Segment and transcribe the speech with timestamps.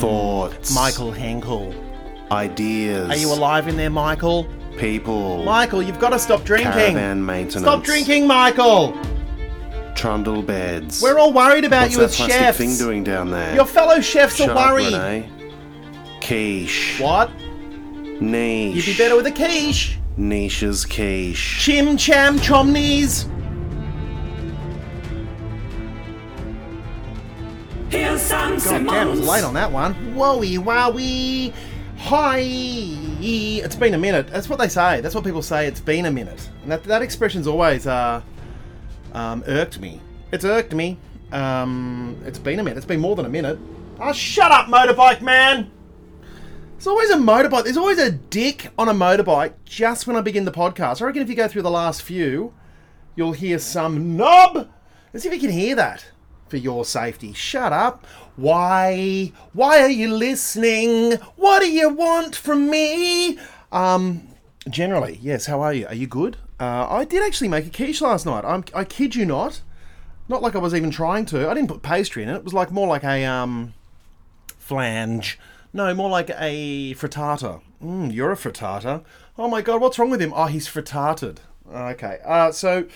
[0.00, 1.74] thoughts, Michael Henkel.
[2.32, 4.46] ideas, Are you alive in there, Michael?
[4.78, 6.72] people, Michael, you've got to stop drinking.
[6.72, 8.96] caravan maintenance, Stop drinking, Michael.
[9.94, 11.02] trundle beds.
[11.02, 12.58] We're all worried about What's you that as plastic chefs.
[12.58, 13.54] thing doing down there?
[13.54, 14.92] Your fellow chefs Shut are up, worried.
[14.94, 15.28] Renee.
[16.22, 16.98] Quiche.
[17.00, 17.30] What?
[18.20, 18.76] Niche.
[18.76, 19.98] You'd be better with a quiche.
[20.16, 21.58] Niche's quiche.
[21.60, 23.26] Chim cham chomnies.
[29.00, 29.94] I was late on that one.
[30.14, 31.54] Wowie wowie.
[31.96, 32.38] Hi.
[32.38, 34.28] It's been a minute.
[34.28, 35.00] That's what they say.
[35.00, 35.66] That's what people say.
[35.66, 36.50] It's been a minute.
[36.62, 38.20] And that, that expression's always uh,
[39.14, 40.02] um, irked me.
[40.32, 40.98] It's irked me.
[41.32, 42.76] Um, it's been a minute.
[42.76, 43.58] It's been more than a minute.
[43.98, 45.70] Oh, shut up, motorbike man.
[46.72, 47.64] There's always a motorbike.
[47.64, 51.00] There's always a dick on a motorbike just when I begin the podcast.
[51.00, 52.52] I reckon if you go through the last few,
[53.16, 54.68] you'll hear some knob.
[55.14, 56.04] Let's see if you can hear that
[56.50, 57.32] for your safety.
[57.32, 58.04] Shut up.
[58.36, 59.32] Why?
[59.52, 61.12] Why are you listening?
[61.36, 63.38] What do you want from me?
[63.72, 64.28] Um,
[64.68, 65.46] generally, yes.
[65.46, 65.86] How are you?
[65.86, 66.36] Are you good?
[66.58, 68.44] Uh, I did actually make a quiche last night.
[68.44, 69.62] I'm, I kid you not.
[70.28, 71.48] Not like I was even trying to.
[71.48, 72.36] I didn't put pastry in it.
[72.36, 73.74] It was like more like a um,
[74.58, 75.38] flange.
[75.72, 77.62] No, more like a frittata.
[77.82, 79.04] Mm, you're a frittata.
[79.38, 80.32] Oh my god, what's wrong with him?
[80.34, 81.38] Oh, he's frittated.
[81.72, 82.86] Okay, uh, so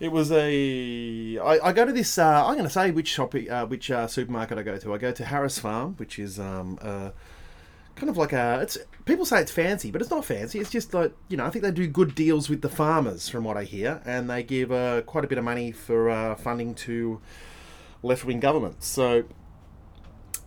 [0.00, 1.38] it was a.
[1.38, 2.18] I, I go to this.
[2.18, 4.94] Uh, I'm going to say which shop, uh, which uh, supermarket I go to.
[4.94, 7.10] I go to Harris Farm, which is um, uh,
[7.96, 8.60] kind of like a.
[8.62, 10.60] It's people say it's fancy, but it's not fancy.
[10.60, 11.44] It's just like you know.
[11.44, 14.42] I think they do good deals with the farmers, from what I hear, and they
[14.42, 17.20] give uh, quite a bit of money for uh, funding to
[18.02, 18.86] left wing governments.
[18.86, 19.24] So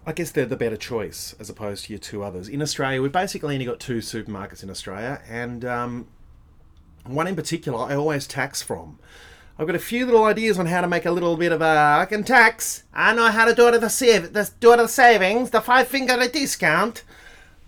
[0.06, 2.48] I guess they're the better choice as opposed to your two others.
[2.48, 6.08] In Australia, we've basically only got two supermarkets in Australia, and um,
[7.06, 8.98] one in particular I always tax from.
[9.62, 12.00] I've got a few little ideas on how to make a little bit of a.
[12.00, 12.82] I can tax.
[12.96, 15.52] I know how to do it at the save, the, do it at the savings,
[15.52, 17.04] the five finger discount.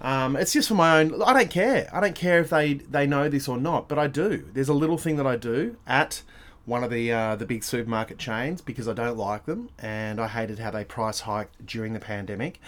[0.01, 1.21] Um, it's just for my own.
[1.21, 1.87] I don't care.
[1.93, 4.49] I don't care if they they know this or not, but I do.
[4.53, 6.23] There's a little thing that I do at
[6.65, 10.29] one of the uh, the big supermarket chains because I don't like them and I
[10.29, 12.59] hated how they price hiked during the pandemic.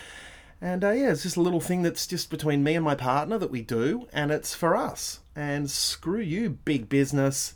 [0.61, 3.39] And uh, yeah, it's just a little thing that's just between me and my partner
[3.39, 5.21] that we do, and it's for us.
[5.35, 7.55] And screw you, big business.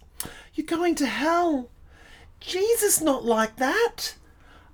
[0.53, 1.69] You're going to hell.
[2.39, 4.15] Jesus, not like that.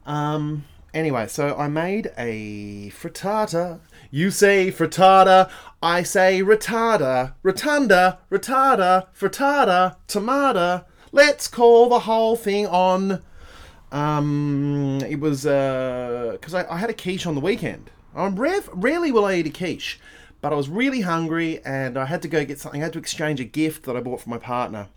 [0.05, 0.65] Um.
[0.93, 3.81] Anyway, so I made a frittata.
[4.11, 5.51] You say frittata,
[5.83, 10.85] I say retarda, rotunda, retarda, frittata, tomato.
[11.11, 13.21] Let's call the whole thing on.
[13.91, 17.91] Um, it was because I, I had a quiche on the weekend.
[18.15, 19.99] I'm rev- rarely will I eat a quiche,
[20.39, 22.81] but I was really hungry and I had to go get something.
[22.81, 24.87] I had to exchange a gift that I bought for my partner,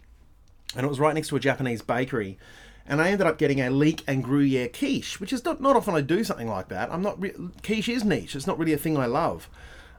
[0.76, 2.38] and it was right next to a Japanese bakery.
[2.86, 5.94] And I ended up getting a leek and Gruyere quiche, which is not, not often
[5.94, 6.90] I do something like that.
[6.90, 8.34] I'm not re- quiche is niche.
[8.34, 9.50] It's not really a thing I love,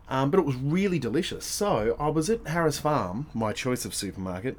[0.08, 1.46] um, but it was really delicious.
[1.46, 4.58] So I was at Harris Farm, my choice of supermarket,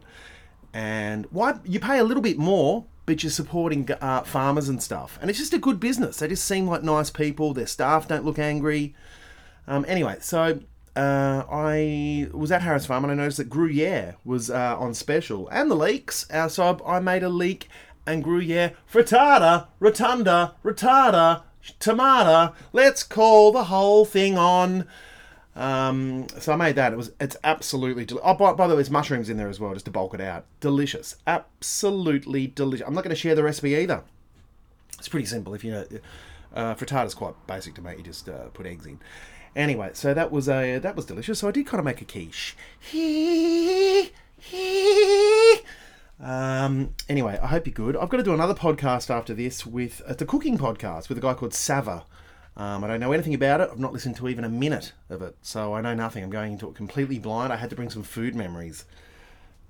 [0.73, 5.19] and why you pay a little bit more, but you're supporting uh, farmers and stuff,
[5.21, 6.19] and it's just a good business.
[6.19, 7.53] They just seem like nice people.
[7.53, 8.95] Their staff don't look angry.
[9.67, 10.61] Um, anyway, so
[10.97, 15.49] uh, I was at Harris Farm and I noticed that Gruyere was uh, on special
[15.49, 16.29] and the leeks.
[16.31, 17.69] Uh, so I, I made a leek
[18.07, 21.43] and Gruyere frittata, rotunda, retarda,
[21.79, 22.55] tomato.
[22.73, 24.87] Let's call the whole thing on.
[25.55, 26.93] Um, so I made that.
[26.93, 29.61] It was it's absolutely del- oh by, by the way, there's mushrooms in there as
[29.61, 30.47] well, just to bulk it out.
[30.61, 32.87] Delicious, absolutely delicious.
[32.87, 34.03] I'm not going to share the recipe either.
[34.99, 35.55] It's pretty simple.
[35.55, 35.87] If you know,
[36.55, 37.99] uh, frittata's quite basic to make.
[37.99, 39.01] You just uh, put eggs in.
[39.57, 41.41] Anyway, so that was a that was delicious.
[41.41, 42.57] So I did kind of make a quiche.
[46.23, 47.97] Um, anyway, I hope you're good.
[47.97, 51.21] I've got to do another podcast after this with it's a cooking podcast with a
[51.21, 52.05] guy called Sava.
[52.57, 53.71] Um, I don't know anything about it.
[53.73, 56.23] I've not listened to even a minute of it, so I know nothing.
[56.23, 57.53] I'm going into it completely blind.
[57.53, 58.85] I had to bring some food memories.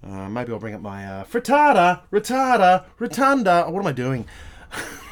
[0.03, 3.65] Uh, maybe I'll bring up my uh, frittata, retarda, rotunda.
[3.67, 4.27] Oh, what am I doing?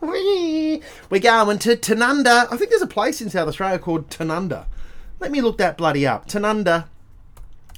[0.00, 0.80] We're
[1.20, 2.46] going to Tanunda.
[2.50, 4.66] I think there's a place in South Australia called Tanunda.
[5.18, 6.26] Let me look that bloody up.
[6.26, 6.86] Tanunda.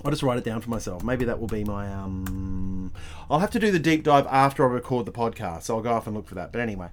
[0.04, 1.02] I'll just write it down for myself.
[1.02, 2.92] Maybe that will be my um.
[3.30, 5.92] I'll have to do the deep dive after I record the podcast, so I'll go
[5.92, 6.52] off and look for that.
[6.52, 6.88] But anyway,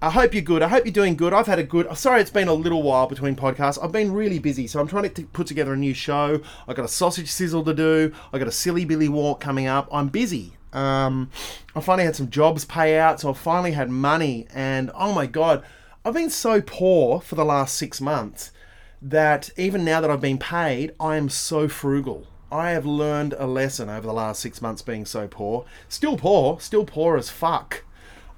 [0.00, 0.62] I hope you're good.
[0.62, 1.32] I hope you're doing good.
[1.32, 1.94] I've had a good.
[1.96, 3.82] Sorry, it's been a little while between podcasts.
[3.82, 6.40] I've been really busy, so I'm trying to put together a new show.
[6.68, 8.12] I got a sausage sizzle to do.
[8.32, 9.88] I got a silly Billy walk coming up.
[9.90, 10.52] I'm busy.
[10.76, 11.30] Um,
[11.74, 14.46] I finally had some jobs pay out, so I finally had money.
[14.54, 15.64] And oh my god,
[16.04, 18.52] I've been so poor for the last six months
[19.00, 22.26] that even now that I've been paid, I am so frugal.
[22.52, 25.64] I have learned a lesson over the last six months being so poor.
[25.88, 27.82] Still poor, still poor as fuck.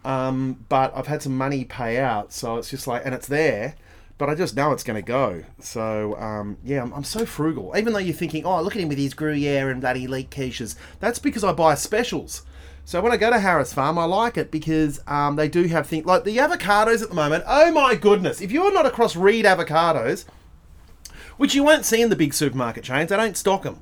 [0.04, 3.74] Um, but I've had some money pay out, so it's just like, and it's there,
[4.18, 5.44] but I just know it's going to go.
[5.60, 7.72] So um, yeah, I'm, I'm so frugal.
[7.76, 10.76] Even though you're thinking, oh, look at him with his Gruyere and bloody leek quiches.
[11.00, 12.42] That's because I buy specials.
[12.84, 15.86] So when I go to Harris Farm, I like it because um, they do have
[15.86, 17.44] things like the avocados at the moment.
[17.46, 18.40] Oh my goodness!
[18.40, 20.24] If you're not across Reed avocados,
[21.36, 23.80] which you won't see in the big supermarket chains, they don't stock them.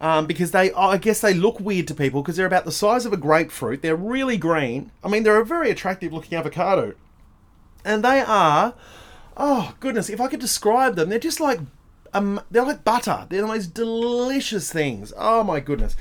[0.00, 3.06] Um, because they, I guess they look weird to people because they're about the size
[3.06, 3.82] of a grapefruit.
[3.82, 4.92] They're really green.
[5.02, 6.94] I mean, they're a very attractive looking avocado.
[7.84, 8.74] And they are,
[9.36, 11.60] oh goodness, if I could describe them, they're just like,
[12.12, 13.26] um, they're like butter.
[13.28, 15.12] They're the most delicious things.
[15.16, 15.96] Oh my goodness.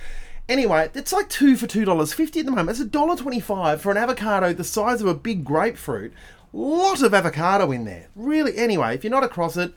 [0.49, 2.71] Anyway, it's like two for two dollars fifty at the moment.
[2.71, 6.13] It's a dollar twenty-five for an avocado the size of a big grapefruit.
[6.51, 8.09] Lot of avocado in there.
[8.15, 8.57] Really.
[8.57, 9.73] Anyway, if you're not across it,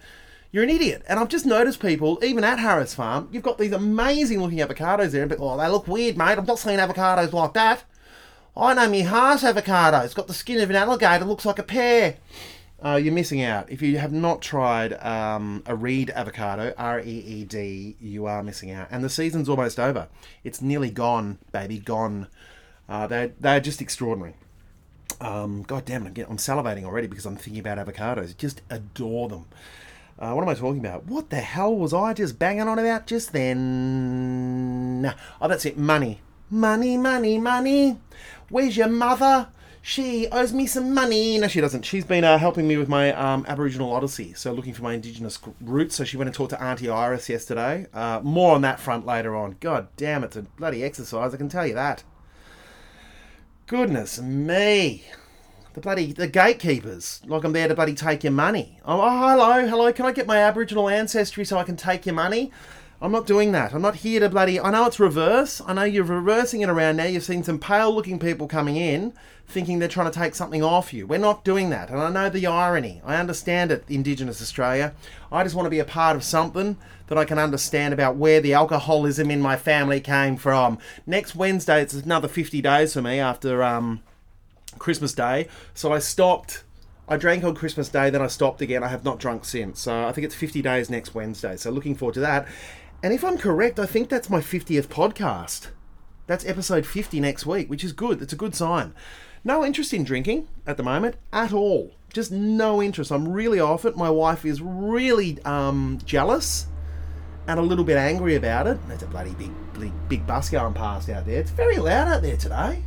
[0.52, 1.02] you're an idiot.
[1.09, 5.12] And I've just noticed people, even at Harris Farm, you've got these amazing looking avocados
[5.12, 6.37] there, but oh, they look weird, mate.
[6.37, 7.85] I'm not seeing avocados like that.
[8.56, 10.00] I know me Hass avocado.
[10.00, 12.17] It's got the skin of an alligator, looks like a pear.
[12.84, 13.70] Uh, you're missing out.
[13.70, 18.43] If you have not tried um, a Reed avocado, R E E D, you are
[18.43, 18.88] missing out.
[18.90, 20.08] And the season's almost over.
[20.44, 22.28] It's nearly gone, baby, gone.
[22.88, 24.34] Uh, they're, they're just extraordinary.
[25.20, 28.37] Um, God damn it, I'm, salivating already because I'm thinking about avocados.
[28.37, 29.46] Just adore them.
[30.19, 31.06] Uh, what am I talking about?
[31.06, 35.14] What the hell was I just banging on about just then?
[35.40, 35.78] Oh, that's it.
[35.78, 36.20] Money.
[36.50, 37.99] Money, money, money.
[38.50, 39.49] Where's your mother?
[39.88, 41.38] She owes me some money.
[41.38, 41.85] No, she doesn't.
[41.85, 45.38] She's been uh, helping me with my um, Aboriginal Odyssey, so looking for my Indigenous
[45.61, 45.94] roots.
[45.94, 47.87] So she went and talked to Auntie Iris yesterday.
[47.94, 49.55] Uh, more on that front later on.
[49.61, 52.03] God damn, it's a bloody exercise, I can tell you that.
[53.69, 55.05] Goodness me.
[55.75, 58.81] The bloody the gatekeepers, like I'm there to bloody take your money.
[58.85, 59.93] Oh, oh, hello, hello.
[59.93, 62.50] Can I get my Aboriginal ancestry so I can take your money?
[63.00, 63.75] I'm not doing that.
[63.75, 64.58] I'm not here to bloody.
[64.58, 65.60] I know it's reverse.
[65.66, 67.04] I know you're reversing it around now.
[67.04, 69.12] You've seen some pale looking people coming in
[69.48, 71.06] thinking they're trying to take something off you.
[71.06, 71.90] We're not doing that.
[71.90, 73.00] And I know the irony.
[73.04, 74.94] I understand it, Indigenous Australia.
[75.31, 76.76] I just want to be a part of something
[77.08, 80.78] that I can understand about where the alcoholism in my family came from.
[81.06, 84.02] Next Wednesday, it's another 50 days for me after um,
[84.78, 85.49] Christmas Day.
[85.75, 86.64] So I stopped.
[87.08, 88.82] I drank on Christmas Day, then I stopped again.
[88.82, 89.81] I have not drunk since.
[89.81, 91.56] So I think it's 50 days next Wednesday.
[91.56, 92.49] So looking forward to that.
[93.06, 95.69] And if I'm correct, I think that's my 50th podcast.
[96.26, 98.20] That's episode 50 next week, which is good.
[98.20, 98.94] It's a good sign.
[99.44, 101.94] No interest in drinking at the moment at all.
[102.12, 103.12] Just no interest.
[103.12, 103.97] I'm really off it.
[103.97, 106.67] My wife is really um, jealous
[107.47, 108.76] and a little bit angry about it.
[108.88, 111.38] There's a bloody big, big, big bus going past out there.
[111.38, 112.82] It's very loud out there today.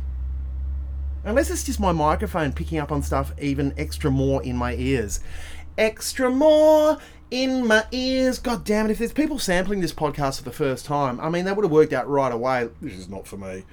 [1.24, 5.20] Unless it's just my microphone picking up on stuff even extra more in my ears.
[5.78, 6.98] Extra more
[7.30, 8.38] in my ears.
[8.38, 8.92] God damn it.
[8.92, 11.72] If there's people sampling this podcast for the first time, I mean, they would have
[11.72, 12.68] worked out right away.
[12.80, 13.64] This is not for me.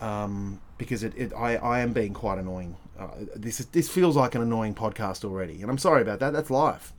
[0.00, 2.76] Um, because it, it I, I am being quite annoying.
[2.98, 5.62] Uh, this is, this feels like an annoying podcast already.
[5.62, 6.32] And I'm sorry about that.
[6.32, 6.92] That's life.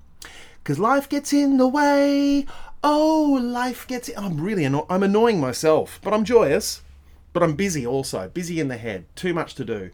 [0.64, 2.46] Because life gets in the way.
[2.84, 4.18] Oh, life gets in.
[4.18, 6.82] I'm really anno- I'm annoying myself, but I'm joyous
[7.38, 9.92] but I'm busy also, busy in the head, too much to do.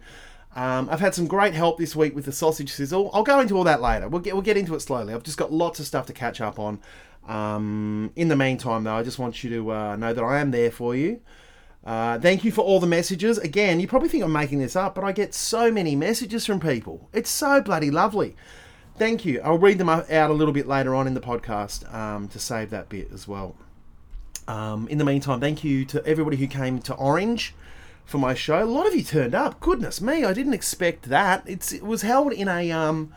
[0.55, 3.09] Um, I've had some great help this week with the sausage sizzle.
[3.13, 4.07] I'll go into all that later.
[4.07, 5.13] We'll get we'll get into it slowly.
[5.13, 6.79] I've just got lots of stuff to catch up on.
[7.27, 10.51] Um, in the meantime, though, I just want you to uh, know that I am
[10.51, 11.21] there for you.
[11.85, 13.37] Uh, thank you for all the messages.
[13.37, 16.59] Again, you probably think I'm making this up, but I get so many messages from
[16.59, 17.09] people.
[17.13, 18.35] It's so bloody lovely.
[18.97, 19.41] Thank you.
[19.41, 22.69] I'll read them out a little bit later on in the podcast um, to save
[22.69, 23.55] that bit as well.
[24.47, 27.55] Um, in the meantime, thank you to everybody who came to Orange
[28.05, 28.63] for my show.
[28.63, 29.59] A lot of you turned up.
[29.59, 31.43] Goodness me, I didn't expect that.
[31.45, 33.13] It's it was held in a um,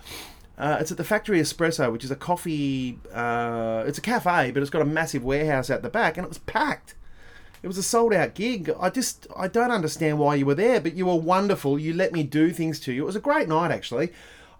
[0.58, 2.98] uh, it's at the Factory Espresso, which is a coffee.
[3.12, 6.28] Uh, it's a cafe, but it's got a massive warehouse at the back, and it
[6.28, 6.94] was packed.
[7.62, 8.70] It was a sold out gig.
[8.78, 11.78] I just I don't understand why you were there, but you were wonderful.
[11.78, 13.02] You let me do things to you.
[13.02, 14.12] It was a great night actually.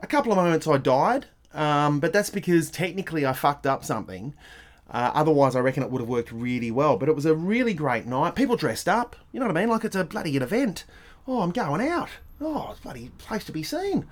[0.02, 4.34] A couple of moments I died, um, but that's because technically I fucked up something.
[4.90, 6.96] Uh, otherwise, I reckon it would have worked really well.
[6.96, 8.34] But it was a really great night.
[8.34, 9.16] People dressed up.
[9.32, 9.68] You know what I mean?
[9.68, 10.84] Like it's a bloody event.
[11.26, 12.08] Oh, I'm going out.
[12.40, 14.06] Oh, it's bloody place to be seen.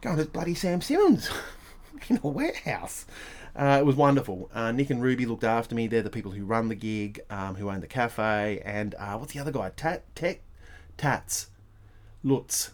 [0.00, 1.30] Going to bloody Sam Simmons
[2.08, 3.06] in a warehouse.
[3.54, 4.50] Uh, it was wonderful.
[4.52, 5.86] Uh, Nick and Ruby looked after me.
[5.86, 8.60] They're the people who run the gig, um, who own the cafe.
[8.64, 9.70] And uh, what's the other guy?
[9.76, 10.40] Tat, Tech,
[10.96, 11.48] Tats,
[12.22, 12.72] Lutz,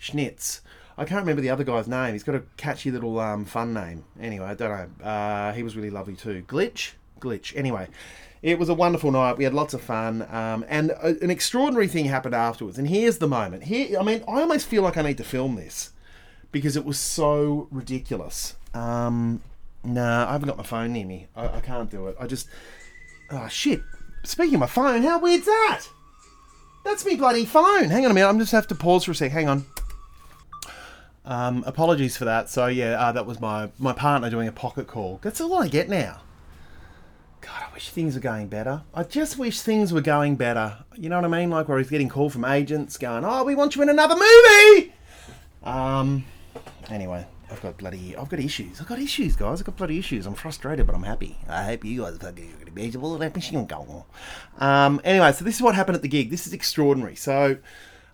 [0.00, 0.60] Schnitz.
[0.98, 2.12] I can't remember the other guy's name.
[2.12, 4.04] He's got a catchy little um, fun name.
[4.20, 5.04] Anyway, I don't know.
[5.04, 6.42] Uh, he was really lovely too.
[6.48, 6.92] Glitch?
[7.20, 7.56] Glitch.
[7.56, 7.86] Anyway,
[8.42, 9.38] it was a wonderful night.
[9.38, 10.22] We had lots of fun.
[10.28, 12.78] Um, and a, an extraordinary thing happened afterwards.
[12.78, 13.64] And here's the moment.
[13.64, 15.90] Here, I mean, I almost feel like I need to film this
[16.50, 18.56] because it was so ridiculous.
[18.74, 19.40] Um,
[19.84, 21.28] nah, I haven't got my phone near me.
[21.36, 22.16] I, I can't do it.
[22.18, 22.48] I just.
[23.30, 23.82] Oh, shit.
[24.24, 25.84] Speaking of my phone, how weird's that?
[26.84, 27.90] That's me bloody phone.
[27.90, 28.28] Hang on a minute.
[28.28, 29.30] I'm just have to pause for a sec.
[29.30, 29.64] Hang on.
[31.28, 32.48] Um, apologies for that.
[32.48, 35.20] So yeah, uh, that was my my partner doing a pocket call.
[35.22, 36.22] That's all I get now.
[37.42, 38.82] God, I wish things were going better.
[38.94, 40.78] I just wish things were going better.
[40.96, 41.50] You know what I mean?
[41.50, 44.94] Like where he's getting called from agents going, "Oh, we want you in another movie."
[45.62, 46.24] Um.
[46.88, 48.80] Anyway, I've got bloody, I've got issues.
[48.80, 49.60] I've got issues, guys.
[49.60, 50.24] I've got bloody issues.
[50.24, 51.36] I'm frustrated, but I'm happy.
[51.46, 54.06] I hope you guys are going to be fucking miserable.
[54.58, 54.98] Um.
[55.04, 56.30] Anyway, so this is what happened at the gig.
[56.30, 57.16] This is extraordinary.
[57.16, 57.58] So,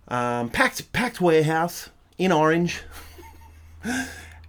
[0.09, 2.83] um, packed, packed warehouse in Orange.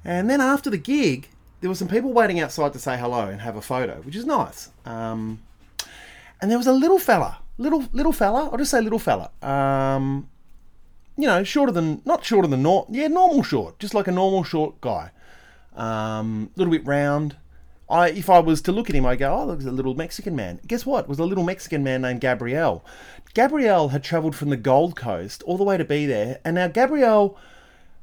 [0.04, 1.30] And then after the gig,
[1.62, 4.26] there were some people waiting outside to say hello and have a photo, which is
[4.26, 4.70] nice.
[4.86, 5.42] Um,
[6.42, 8.50] and there was a little fella, little little fella.
[8.52, 9.32] I'll just say little fella.
[9.42, 10.30] Um,
[11.18, 12.88] you know, shorter than not shorter than normal.
[12.90, 15.12] Yeah, normal short, just like a normal short guy.
[15.76, 17.38] Um, a little bit round.
[17.90, 20.36] I, if I was to look at him, I go, oh, there's a little Mexican
[20.36, 20.60] man.
[20.66, 21.04] Guess what?
[21.04, 22.84] It was a little Mexican man named Gabriel.
[23.36, 26.68] Gabriel had travelled from the Gold Coast all the way to be there, and now
[26.68, 27.38] Gabriel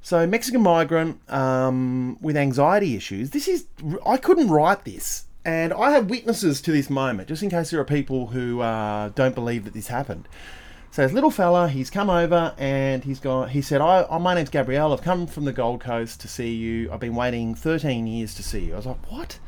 [0.05, 3.31] so, Mexican migrant um, with anxiety issues.
[3.31, 3.67] This is,
[4.05, 5.27] I couldn't write this.
[5.45, 9.11] And I have witnesses to this moment, just in case there are people who uh,
[9.11, 10.29] don't believe that this happened.
[10.91, 14.35] So, this little fella, he's come over and he's gone, he said, I, oh, My
[14.35, 14.93] name's Gabriel.
[14.93, 16.93] I've come from the Gold Coast to see you.
[16.93, 18.75] I've been waiting 13 years to see you.
[18.75, 19.39] I was like, What?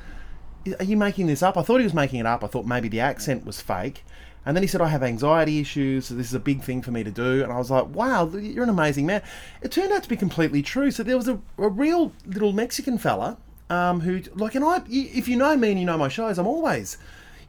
[0.78, 1.58] Are you making this up?
[1.58, 2.42] I thought he was making it up.
[2.42, 4.04] I thought maybe the accent was fake.
[4.46, 6.90] And then he said, I have anxiety issues, so this is a big thing for
[6.90, 7.42] me to do.
[7.42, 9.22] And I was like, wow, you're an amazing man.
[9.62, 10.90] It turned out to be completely true.
[10.90, 13.38] So there was a, a real little Mexican fella
[13.70, 16.46] um, who, like, and I, if you know me and you know my shows, I'm
[16.46, 16.98] always,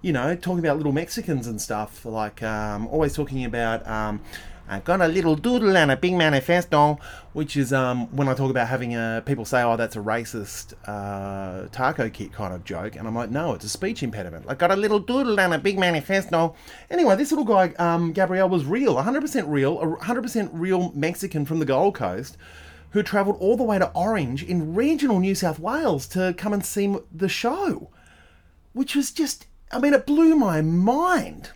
[0.02, 4.22] you know, talking about little Mexicans and stuff, like, um, always talking about, um,
[4.68, 6.98] I've got a little doodle and a big manifesto,
[7.34, 10.74] which is um, when I talk about having a, people say, oh, that's a racist
[10.88, 12.96] uh, taco kit kind of joke.
[12.96, 14.46] And I'm like, no, it's a speech impediment.
[14.48, 16.56] I got a little doodle and a big manifesto.
[16.90, 21.66] Anyway, this little guy, um, Gabriel, was real, 100% real, 100% real Mexican from the
[21.66, 22.36] Gold Coast
[22.96, 26.66] who travelled all the way to Orange in regional New South Wales to come and
[26.66, 27.90] see the show,
[28.72, 31.52] which was just, I mean, it blew my mind.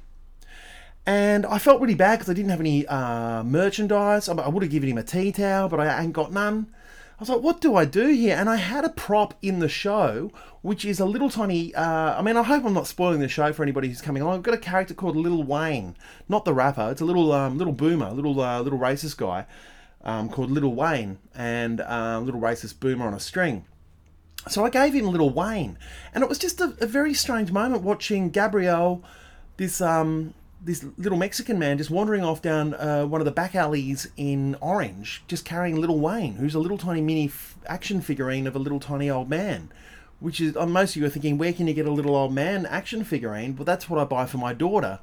[1.06, 4.30] And I felt really bad because I didn't have any uh, merchandise.
[4.30, 6.68] I, would have given him a tea towel, but I ain't got none.
[7.20, 8.38] I was like, what do I do here?
[8.38, 11.76] And I had a prop in the show, which is a little tiny.
[11.76, 14.36] Uh, I mean, I hope I'm not spoiling the show for anybody who's coming along.
[14.36, 15.98] I've got a character called Little Wayne,
[16.30, 16.90] not the rapper.
[16.92, 19.46] It's a little um, little boomer, little uh, little racist guy
[20.04, 23.66] um, called Little Wayne, and um, little racist boomer on a string.
[24.48, 25.78] So I gave him Little Wayne,
[26.14, 29.04] and it was just a, a very strange moment watching Gabriel,
[29.58, 33.56] this um, this little Mexican man just wandering off down uh, one of the back
[33.56, 38.46] alleys in Orange, just carrying Little Wayne, who's a little tiny mini f- action figurine
[38.46, 39.72] of a little tiny old man.
[40.20, 42.34] Which is, uh, most of you are thinking, where can you get a little old
[42.34, 43.56] man action figurine?
[43.56, 45.00] Well, that's what I buy for my daughter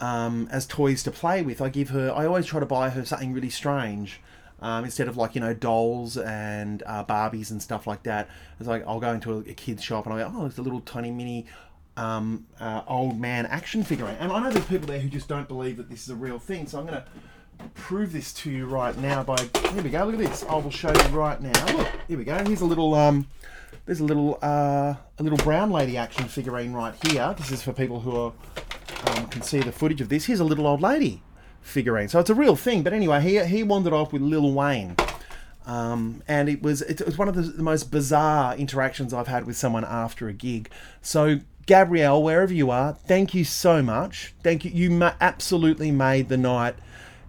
[0.00, 1.60] um, as toys to play with.
[1.60, 4.20] I give her, I always try to buy her something really strange.
[4.58, 8.66] Um, instead of like you know dolls and uh, Barbies and stuff like that, it's
[8.66, 10.80] like I'll go into a, a kid's shop and I go, oh, it's a little
[10.80, 11.44] tiny mini
[11.96, 14.06] um, uh, old man action figure.
[14.06, 16.38] And I know there's people there who just don't believe that this is a real
[16.38, 17.04] thing, so I'm going to
[17.74, 19.36] prove this to you right now by
[19.72, 20.44] here we go look at this.
[20.44, 21.76] I will show you right now.
[21.76, 22.36] Look here we go.
[22.44, 23.26] Here's a little um
[23.84, 27.34] there's a little uh a little brown lady action figurine right here.
[27.36, 28.32] This is for people who are
[29.06, 30.26] um, can see the footage of this.
[30.26, 31.22] Here's a little old lady
[31.60, 32.08] figurine.
[32.08, 34.96] So it's a real thing but anyway he, he wandered off with lil wayne.
[35.66, 39.46] Um, and it was it was one of the, the most bizarre interactions I've had
[39.46, 40.70] with someone after a gig.
[41.02, 44.32] So Gabriel, wherever you are, thank you so much.
[44.42, 44.70] Thank you.
[44.70, 46.76] You ma- absolutely made the night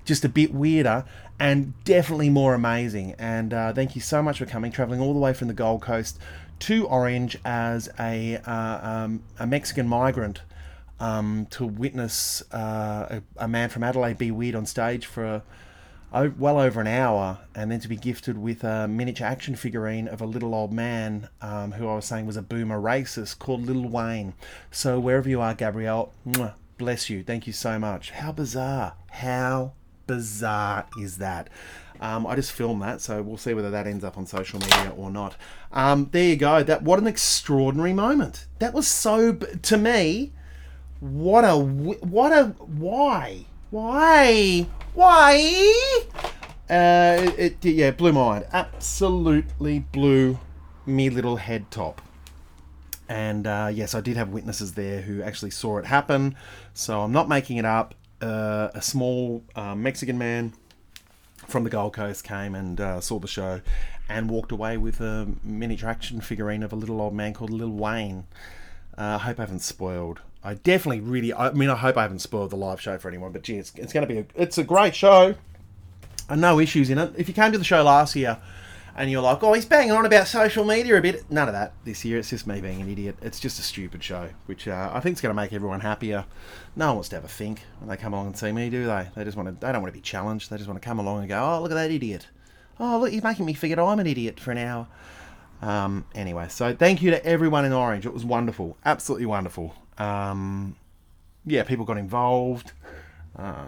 [0.06, 1.06] just a bit weirder
[1.40, 3.16] and definitely more amazing.
[3.18, 5.82] And uh, thank you so much for coming, traveling all the way from the Gold
[5.82, 6.20] Coast
[6.60, 10.42] to Orange as a, uh, um, a Mexican migrant
[11.00, 15.44] um, to witness uh, a, a, man from Adelaide be weird on stage for a
[16.12, 20.22] well over an hour, and then to be gifted with a miniature action figurine of
[20.22, 23.90] a little old man um, who I was saying was a boomer racist called Little
[23.90, 24.34] Wayne.
[24.72, 27.24] So wherever you are, Gabriel, mwah, bless you.
[27.24, 28.12] Thank you so much.
[28.12, 28.94] How bizarre!
[29.12, 29.74] How
[30.08, 31.50] bizarre is that?
[32.00, 34.94] Um, I just filmed that, so we'll see whether that ends up on social media
[34.96, 35.36] or not.
[35.72, 36.64] Um, there you go.
[36.64, 38.46] That what an extraordinary moment.
[38.60, 40.34] That was so to me.
[41.00, 46.04] What a what a why why why?
[46.68, 48.46] Uh, it, it yeah blew my mind.
[48.52, 50.40] Absolutely blew
[50.88, 52.02] me little head top.
[53.08, 56.36] And uh, yes, I did have witnesses there who actually saw it happen.
[56.74, 57.94] So I'm not making it up.
[58.20, 60.54] Uh, a small uh, Mexican man
[61.46, 63.62] from the Gold Coast came and uh, saw the show
[64.10, 67.70] and walked away with a miniature action figurine of a little old man called Lil
[67.70, 68.26] Wayne.
[68.98, 71.34] Uh, I hope I haven't spoiled I definitely really.
[71.34, 73.74] I mean, I hope I haven't spoiled the live show for anyone, but gee, it's,
[73.76, 74.20] it's going to be.
[74.20, 75.36] A, it's a great show,
[76.30, 77.12] and no issues in it.
[77.18, 78.38] If you came to the show last year,
[78.96, 81.30] and you're like, oh, he's banging on about social media a bit.
[81.30, 82.18] None of that this year.
[82.18, 83.18] It's just me being an idiot.
[83.22, 86.24] It's just a stupid show, which uh, I think is going to make everyone happier.
[86.78, 88.86] No one wants to have a think when they come along and see me, do
[88.86, 89.10] they?
[89.18, 89.66] They just want to.
[89.66, 90.50] They don't want to be challenged.
[90.50, 92.28] They just want to come along and go, oh, look at that idiot.
[92.80, 94.88] Oh, look, he's making me forget I'm an idiot for an hour.
[95.62, 98.06] Um, anyway, so thank you to everyone in Orange.
[98.06, 99.76] It was wonderful, absolutely wonderful.
[99.98, 100.76] Um,
[101.46, 102.72] yeah, people got involved.
[103.38, 103.68] Uh,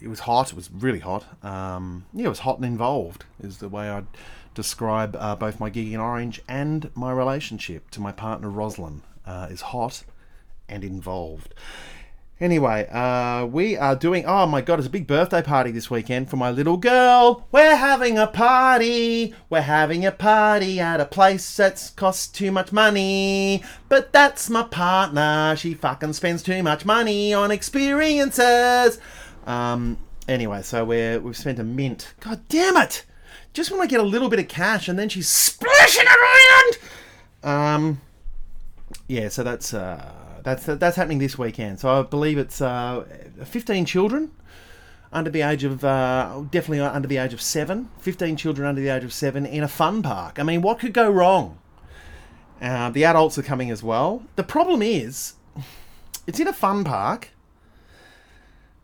[0.00, 0.50] it was hot.
[0.50, 1.24] It was really hot.
[1.44, 4.06] Um, yeah, it was hot and involved is the way I'd
[4.54, 9.02] describe uh, both my gig in Orange and my relationship to my partner Roslyn.
[9.26, 10.02] Uh, is hot
[10.68, 11.54] and involved.
[12.40, 14.24] Anyway, uh, we are doing.
[14.24, 17.46] Oh my god, it's a big birthday party this weekend for my little girl.
[17.52, 19.34] We're having a party.
[19.50, 23.62] We're having a party at a place that's cost too much money.
[23.90, 25.54] But that's my partner.
[25.54, 28.98] She fucking spends too much money on experiences.
[29.46, 29.98] Um.
[30.26, 32.14] Anyway, so we're we've spent a mint.
[32.20, 33.04] God damn it!
[33.52, 36.78] Just when I get a little bit of cash, and then she's splashing around.
[37.76, 38.00] Um.
[39.08, 40.10] Yeah, so that's uh,
[40.42, 41.80] that's that's happening this weekend.
[41.80, 43.04] So I believe it's uh,
[43.44, 44.30] 15 children
[45.12, 47.90] under the age of uh, definitely under the age of seven.
[47.98, 50.38] 15 children under the age of seven in a fun park.
[50.38, 51.58] I mean, what could go wrong?
[52.60, 54.22] Uh, the adults are coming as well.
[54.36, 55.34] The problem is,
[56.26, 57.30] it's in a fun park.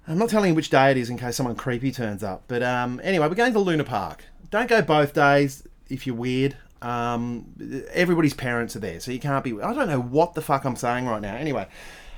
[0.09, 2.45] I'm not telling you which day it is in case someone creepy turns up.
[2.49, 4.25] But um, anyway, we're going to Luna Park.
[4.51, 6.57] Don't go both days if you're weird.
[6.83, 9.61] Um, everybody's parents are there, so you can't be.
[9.61, 11.35] I don't know what the fuck I'm saying right now.
[11.35, 11.67] Anyway,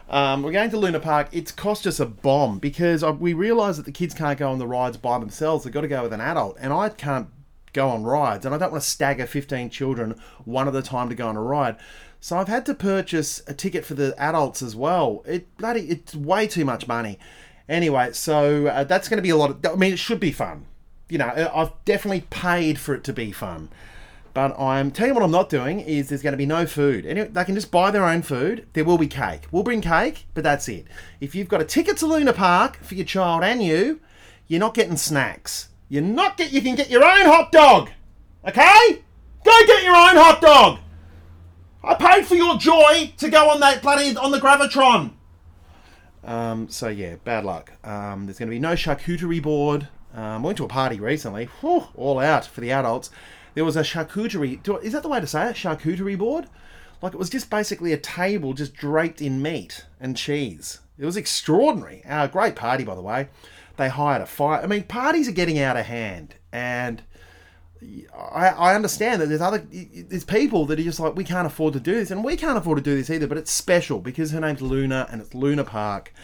[0.09, 1.29] um, we're going to Luna Park.
[1.33, 4.67] It's cost us a bomb because we realise that the kids can't go on the
[4.67, 5.65] rides by themselves.
[5.65, 7.29] They've got to go with an adult, and I can't
[7.73, 11.09] go on rides, and I don't want to stagger 15 children one at a time
[11.09, 11.77] to go on a ride.
[12.21, 15.23] So I've had to purchase a ticket for the adults as well.
[15.27, 17.19] It bloody, it's way too much money.
[17.69, 19.65] Anyway, so uh, that's going to be a lot of.
[19.65, 20.67] I mean, it should be fun.
[21.09, 23.69] You know, I've definitely paid for it to be fun.
[24.39, 27.05] But I'm telling you what I'm not doing is there's going to be no food.
[27.05, 28.69] Anyway, they can just buy their own food.
[28.73, 29.49] There will be cake.
[29.51, 30.87] We'll bring cake, but that's it.
[31.21, 33.99] If you've got a ticket to Luna Park for your child and you,
[34.47, 35.71] you're not getting snacks.
[35.89, 36.53] You're not get.
[36.53, 37.91] You can get your own hot dog.
[38.47, 39.03] Okay?
[39.43, 40.79] Go get your own hot dog.
[41.83, 45.15] I paid for your joy to go on that bloody on the gravitron.
[46.23, 47.73] Um, so yeah, bad luck.
[47.83, 49.89] Um, there's going to be no charcuterie board.
[50.15, 51.47] Um, I went to a party recently.
[51.61, 53.11] Whew, all out for the adults.
[53.59, 54.63] There was a charcuterie.
[54.63, 55.57] do- Is that the way to say it?
[55.57, 56.47] Charcuterie board.
[57.03, 60.79] Like it was just basically a table just draped in meat and cheese.
[60.97, 62.03] It was extraordinary.
[62.09, 63.31] A great party, by the way.
[63.77, 64.63] They hired a fire.
[64.63, 67.03] I mean, parties are getting out of hand, and
[68.17, 71.75] I, I understand that there's other there's people that are just like we can't afford
[71.75, 73.27] to do this, and we can't afford to do this either.
[73.27, 76.15] But it's special because her name's Luna, and it's Luna Park.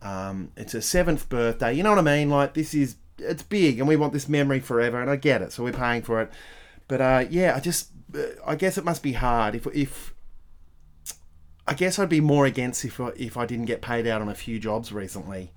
[0.00, 1.74] Um, it's her seventh birthday.
[1.74, 2.30] You know what I mean?
[2.30, 5.52] Like this is it's big, and we want this memory forever, and I get it.
[5.52, 6.30] So we're paying for it.
[6.88, 7.90] But uh, yeah, I just
[8.46, 10.14] I guess it must be hard if if
[11.66, 14.28] I guess I'd be more against if I, if I didn't get paid out on
[14.28, 15.52] a few jobs recently.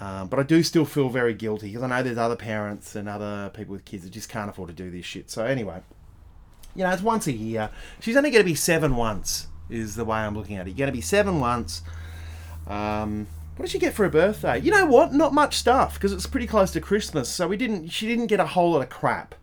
[0.00, 3.08] Um, but I do still feel very guilty because I know there's other parents and
[3.08, 5.30] other people with kids that just can't afford to do this shit.
[5.30, 5.82] So anyway,
[6.74, 7.70] you know, it's once a year.
[8.00, 10.70] She's only going to be seven once, is the way I'm looking at it.
[10.70, 11.82] You're going to be seven once.
[12.66, 14.58] Um, what did she get for her birthday?
[14.58, 15.12] You know what?
[15.12, 17.28] Not much stuff because it's pretty close to Christmas.
[17.28, 17.88] So we didn't.
[17.88, 19.36] She didn't get a whole lot of crap.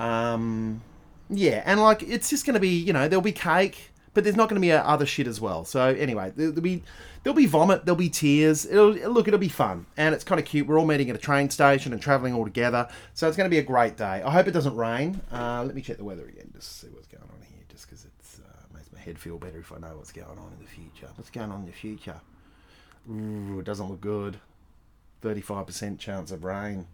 [0.00, 0.80] Um,
[1.28, 4.34] yeah, and like it's just going to be, you know, there'll be cake, but there's
[4.34, 5.64] not going to be other shit as well.
[5.64, 6.82] So anyway, there'll be
[7.22, 8.64] there'll be vomit, there'll be tears.
[8.64, 10.66] It'll look, it'll be fun, and it's kind of cute.
[10.66, 13.54] We're all meeting at a train station and traveling all together, so it's going to
[13.54, 14.22] be a great day.
[14.22, 15.20] I hope it doesn't rain.
[15.30, 17.86] Uh, let me check the weather again, just to see what's going on here, just
[17.86, 20.64] because it uh, makes my head feel better if I know what's going on in
[20.64, 21.10] the future.
[21.16, 22.20] What's going on in the future?
[23.10, 24.38] Ooh, it doesn't look good.
[25.20, 26.86] Thirty-five percent chance of rain.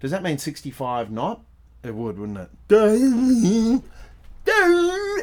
[0.00, 1.40] Does that mean sixty-five not?
[1.86, 2.50] It would, wouldn't it?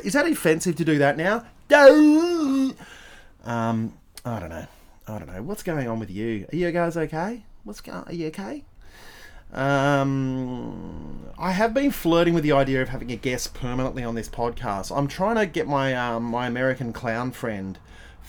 [0.06, 1.46] Is that offensive to do that now?
[3.46, 3.94] Um,
[4.26, 4.68] I don't know.
[5.08, 5.42] I don't know.
[5.42, 6.46] What's going on with you?
[6.52, 7.44] Are you guys okay?
[7.64, 8.04] What's going?
[8.06, 8.64] Are you okay?
[9.54, 14.28] Um, I have been flirting with the idea of having a guest permanently on this
[14.28, 14.96] podcast.
[14.96, 17.78] I'm trying to get my um, my American clown friend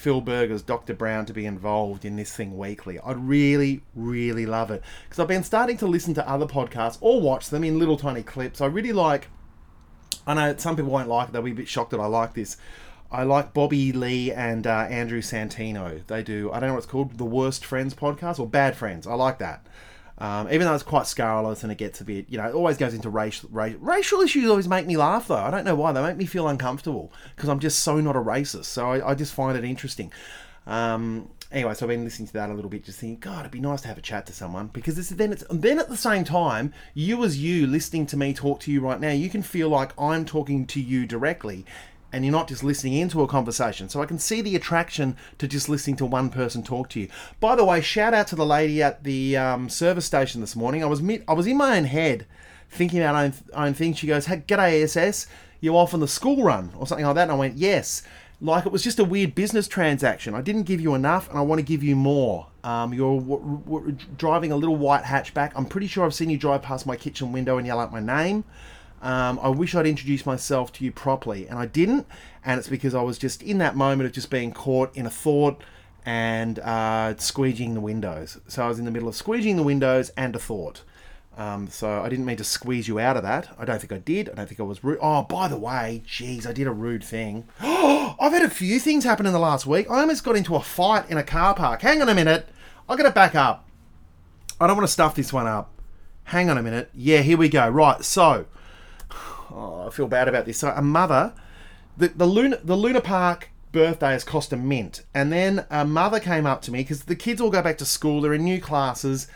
[0.05, 0.93] Phil Burgers Dr.
[0.93, 3.01] Brown to be involved in this thing weekly.
[3.01, 7.23] I'd really, really love it because I've been starting to listen to other podcasts or
[7.23, 8.61] watch them in little tiny clips.
[8.61, 9.29] I really like.
[10.27, 12.35] I know some people won't like it; they'll be a bit shocked that I like
[12.35, 12.59] this.
[13.11, 16.07] I like Bobby Lee and uh, Andrew Santino.
[16.07, 19.07] They do, I don't know what it's called, the Worst Friends podcast or Bad Friends.
[19.07, 19.67] I like that.
[20.25, 22.79] Um, even though it's quite scurrilous and it gets a bit, you know, it always
[22.79, 24.49] goes into racial, racial, racial issues.
[24.49, 25.35] Always make me laugh though.
[25.35, 28.21] I don't know why they make me feel uncomfortable because I'm just so not a
[28.21, 28.65] racist.
[28.65, 30.11] So I, I just find it interesting.
[30.67, 33.51] Um, anyway, so I've been listening to that a little bit, just thinking, God, it'd
[33.51, 36.25] be nice to have a chat to someone because then it's then at the same
[36.25, 39.69] time, you as you listening to me talk to you right now, you can feel
[39.69, 41.67] like I'm talking to you directly.
[42.15, 43.89] And you're not just listening into a conversation.
[43.89, 47.09] So I can see the attraction to just listening to one person talk to you.
[47.41, 50.83] By the way, shout out to the lady at the um, service station this morning.
[50.83, 52.27] I was I was in my own head
[52.71, 53.99] thinking about own, own things.
[53.99, 55.27] She goes, hey, G'day, SS.
[55.61, 56.73] You off on the school run?
[56.77, 57.23] Or something like that.
[57.23, 58.03] And I went, Yes
[58.41, 60.35] like it was just a weird business transaction.
[60.35, 62.47] I didn't give you enough, and I want to give you more.
[62.63, 65.53] Um, you're w- w- driving a little white hatchback.
[65.55, 68.01] I'm pretty sure I've seen you drive past my kitchen window and yell out my
[68.01, 68.45] name.
[69.05, 72.07] Um, I wish I'd introduced myself to you properly, and I didn't.
[72.43, 75.11] And it's because I was just in that moment of just being caught in a
[75.11, 75.63] thought
[76.07, 78.41] and uh, squeegeeing the windows.
[78.49, 80.83] So I was in the middle of squeegeeing the windows and a thought.
[81.37, 83.55] Um, so I didn't mean to squeeze you out of that.
[83.59, 84.31] I don't think I did.
[84.31, 84.99] I don't think I was rude.
[85.03, 87.47] Oh, by the way, jeez, I did a rude thing.
[87.61, 89.91] I've had a few things happen in the last week.
[89.91, 91.83] I almost got into a fight in a car park.
[91.83, 92.49] Hang on a minute.
[92.89, 93.69] I got to back up.
[94.61, 95.73] I don't want to stuff this one up.
[96.25, 96.89] Hang on a minute.
[96.95, 97.69] Yeah, here we go.
[97.69, 98.03] Right.
[98.05, 98.47] So,
[99.51, 100.59] oh, I feel bad about this.
[100.59, 101.35] So, a mother,
[101.97, 106.21] the the Luna the Luna Park birthday has cost a mint, and then a mother
[106.21, 108.21] came up to me because the kids all go back to school.
[108.21, 109.29] They're in new classes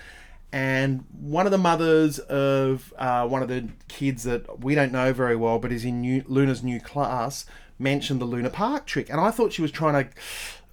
[0.52, 5.12] and one of the mothers of uh, one of the kids that we don't know
[5.12, 7.44] very well, but is in new, Luna's new class,
[7.78, 10.10] mentioned the Luna Park trick, and I thought she was trying to.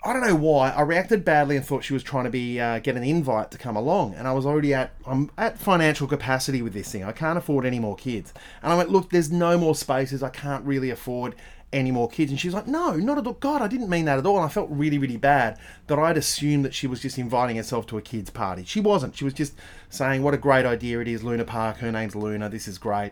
[0.05, 0.69] I don't know why.
[0.69, 3.57] I reacted badly and thought she was trying to be uh, get an invite to
[3.57, 7.03] come along, and I was already at I'm at financial capacity with this thing.
[7.03, 10.21] I can't afford any more kids, and I went, look, there's no more spaces.
[10.21, 11.33] I can't really afford
[11.73, 12.31] any more kids.
[12.31, 13.33] And she's like, no, not at all.
[13.33, 14.37] God, I didn't mean that at all.
[14.37, 17.85] And I felt really, really bad that I'd assumed that she was just inviting herself
[17.87, 18.63] to a kid's party.
[18.63, 19.17] She wasn't.
[19.17, 19.53] She was just
[19.89, 21.77] saying, what a great idea it is, Luna Park.
[21.77, 22.47] Her name's Luna.
[22.49, 23.11] This is great.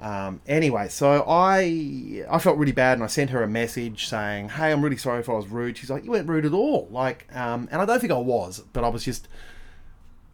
[0.00, 4.50] Um, anyway, so I I felt really bad, and I sent her a message saying,
[4.50, 6.88] "Hey, I'm really sorry if I was rude." She's like, "You weren't rude at all."
[6.90, 9.26] Like, um, and I don't think I was, but I was just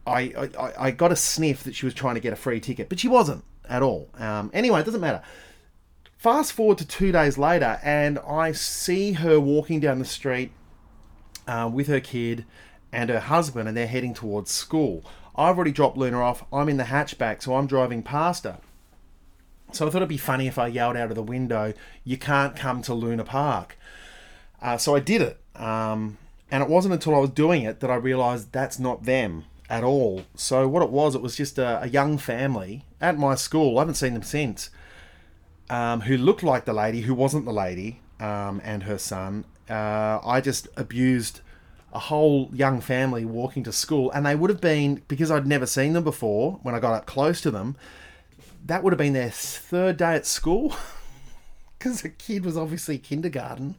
[0.05, 2.89] I, I I got a sniff that she was trying to get a free ticket,
[2.89, 4.09] but she wasn't at all.
[4.17, 5.21] Um, anyway, it doesn't matter.
[6.17, 10.51] Fast forward to two days later, and I see her walking down the street
[11.47, 12.45] uh, with her kid
[12.91, 15.03] and her husband, and they're heading towards school.
[15.35, 16.45] I've already dropped Luna off.
[16.53, 18.59] I'm in the hatchback, so I'm driving past her.
[19.73, 22.55] So I thought it'd be funny if I yelled out of the window, "You can't
[22.55, 23.77] come to Luna Park."
[24.61, 26.17] Uh, so I did it, um,
[26.49, 29.83] and it wasn't until I was doing it that I realised that's not them at
[29.83, 30.23] all.
[30.35, 33.77] So what it was, it was just a, a young family at my school.
[33.77, 34.69] I haven't seen them since
[35.69, 39.45] um, who looked like the lady, who wasn't the lady, um, and her son.
[39.69, 41.41] Uh, I just abused
[41.93, 45.65] a whole young family walking to school, and they would have been because I'd never
[45.65, 46.59] seen them before.
[46.63, 47.75] When I got up close to them,
[48.65, 50.75] that would have been their third day at school
[51.77, 53.75] because the kid was obviously kindergarten.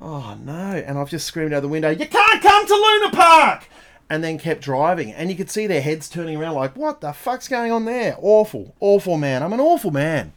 [0.00, 0.82] Oh no!
[0.86, 3.68] And I've just screamed out the window, "You can't come to Luna Park!"
[4.10, 7.12] And then kept driving, and you could see their heads turning around, like, "What the
[7.12, 9.42] fuck's going on there?" Awful, awful man.
[9.42, 10.32] I'm an awful man.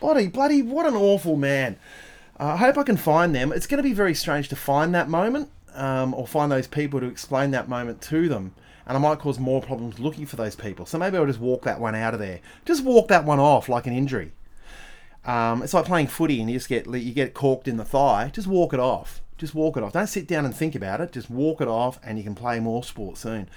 [0.00, 1.78] Bloody, bloody, what an awful man.
[2.38, 3.52] Uh, I hope I can find them.
[3.52, 7.00] It's going to be very strange to find that moment um, or find those people
[7.00, 8.54] to explain that moment to them.
[8.86, 10.86] And I might cause more problems looking for those people.
[10.86, 12.40] So maybe I'll just walk that one out of there.
[12.64, 14.32] Just walk that one off like an injury.
[15.24, 18.30] Um, it's like playing footy and you just get you get corked in the thigh.
[18.32, 19.20] Just walk it off.
[19.38, 19.92] Just walk it off.
[19.92, 21.12] Don't sit down and think about it.
[21.12, 23.48] Just walk it off, and you can play more sport soon.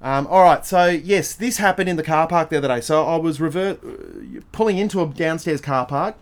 [0.00, 2.80] Um, all right, so yes, this happened in the car park the other day.
[2.80, 3.78] So I was rever-
[4.52, 6.16] pulling into a downstairs car park,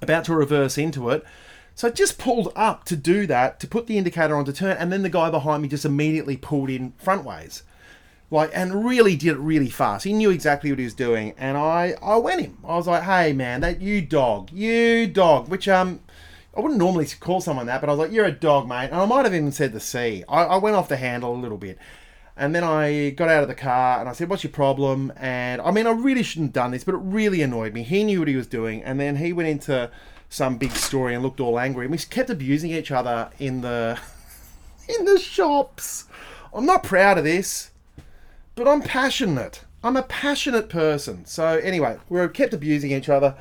[0.00, 1.24] about to reverse into it.
[1.74, 4.76] So I just pulled up to do that, to put the indicator on to turn,
[4.76, 7.62] and then the guy behind me just immediately pulled in frontways.
[8.30, 10.04] Like, and really did it really fast.
[10.04, 12.58] He knew exactly what he was doing, and I, I went him.
[12.64, 16.00] I was like, "Hey, man, that you dog, you dog," which um,
[16.56, 18.96] I wouldn't normally call someone that, but I was like, "You're a dog, mate," and
[18.96, 20.24] I might have even said the C.
[20.28, 21.78] I, I went off the handle a little bit,
[22.36, 25.12] and then I got out of the car and I said, What's your problem?
[25.16, 27.84] And I mean, I really shouldn't have done this, but it really annoyed me.
[27.84, 28.82] He knew what he was doing.
[28.82, 29.90] And then he went into
[30.34, 31.84] some big story and looked all angry.
[31.84, 33.98] And we kept abusing each other in the
[34.88, 36.06] in the shops.
[36.52, 37.70] I'm not proud of this,
[38.56, 39.62] but I'm passionate.
[39.84, 41.24] I'm a passionate person.
[41.24, 43.36] So anyway, we kept abusing each other.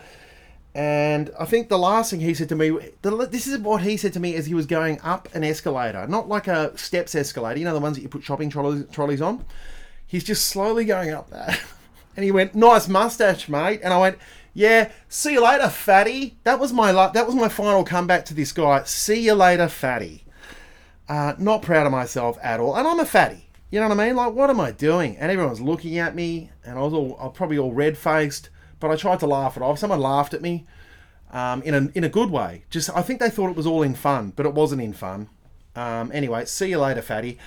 [0.76, 2.70] And I think the last thing he said to me,
[3.02, 6.28] this is what he said to me as he was going up an escalator, not
[6.28, 9.46] like a steps escalator, you know, the ones that you put shopping trolleys, trolleys on.
[10.06, 11.58] He's just slowly going up there.
[12.16, 13.82] And he went, nice mustache, mate.
[13.84, 14.20] And I went,
[14.54, 16.38] yeah, see you later, fatty.
[16.44, 18.84] That was my that was my final comeback to this guy.
[18.84, 20.26] See you later, fatty.
[21.10, 22.76] Uh, not proud of myself at all.
[22.76, 23.50] And I'm a fatty.
[23.70, 24.16] You know what I mean?
[24.16, 25.18] Like, what am I doing?
[25.18, 28.50] And everyone's looking at me, and I was all, I was probably all red faced
[28.84, 29.80] but I tried to laugh it off.
[29.80, 30.66] Someone laughed at me
[31.32, 32.66] um, in a in a good way.
[32.70, 35.30] Just I think they thought it was all in fun, but it wasn't in fun.
[35.74, 37.40] Um, anyway, see you later, fatty.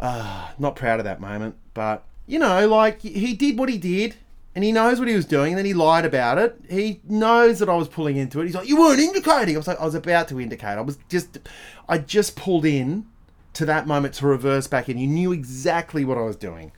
[0.00, 4.16] Uh, not proud of that moment, but you know, like he did what he did,
[4.54, 5.52] and he knows what he was doing.
[5.52, 6.56] And then he lied about it.
[6.70, 8.46] He knows that I was pulling into it.
[8.46, 10.78] He's like, "You weren't indicating." I was like, "I was about to indicate.
[10.78, 11.38] I was just,
[11.88, 13.06] I just pulled in
[13.54, 14.98] to that moment to reverse back in.
[14.98, 16.72] You knew exactly what I was doing,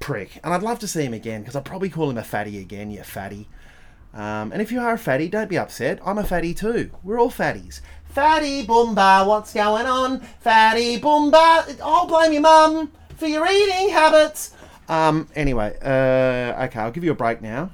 [0.00, 2.58] prick." And I'd love to see him again because I'd probably call him a fatty
[2.58, 2.90] again.
[2.90, 3.48] You fatty.
[4.14, 5.98] Um, and if you are a fatty, don't be upset.
[6.04, 6.90] I'm a fatty too.
[7.02, 7.80] We're all fatties.
[8.04, 10.20] Fatty Boomba, what's going on?
[10.40, 14.54] Fatty Boomba, I'll blame your mum for your eating habits.
[14.92, 17.70] Um, anyway, uh, okay, I'll give you a break now.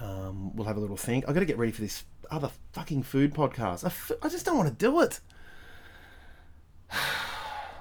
[0.00, 1.28] Um, we'll have a little think.
[1.28, 3.84] I've got to get ready for this other fucking food podcast.
[3.84, 5.20] I, f- I just don't want to do it.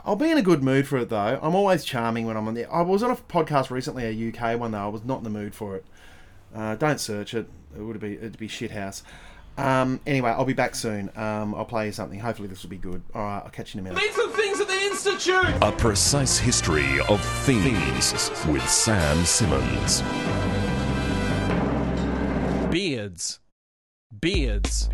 [0.05, 1.39] I'll be in a good mood for it though.
[1.41, 2.71] I'm always charming when I'm on there.
[2.71, 4.85] I was on a podcast recently, a UK one though.
[4.85, 5.85] I was not in the mood for it.
[6.53, 7.47] Uh, don't search it.
[7.75, 9.01] It would be it'd be shit house.
[9.57, 11.11] Um, anyway, I'll be back soon.
[11.15, 12.19] Um, I'll play you something.
[12.19, 13.03] Hopefully this will be good.
[13.13, 14.01] All right, I'll catch you in a minute.
[14.01, 15.55] These are things at the Institute!
[15.61, 20.01] A precise history of things with Sam Simmons.
[22.71, 23.39] Beards.
[24.19, 24.89] Beards.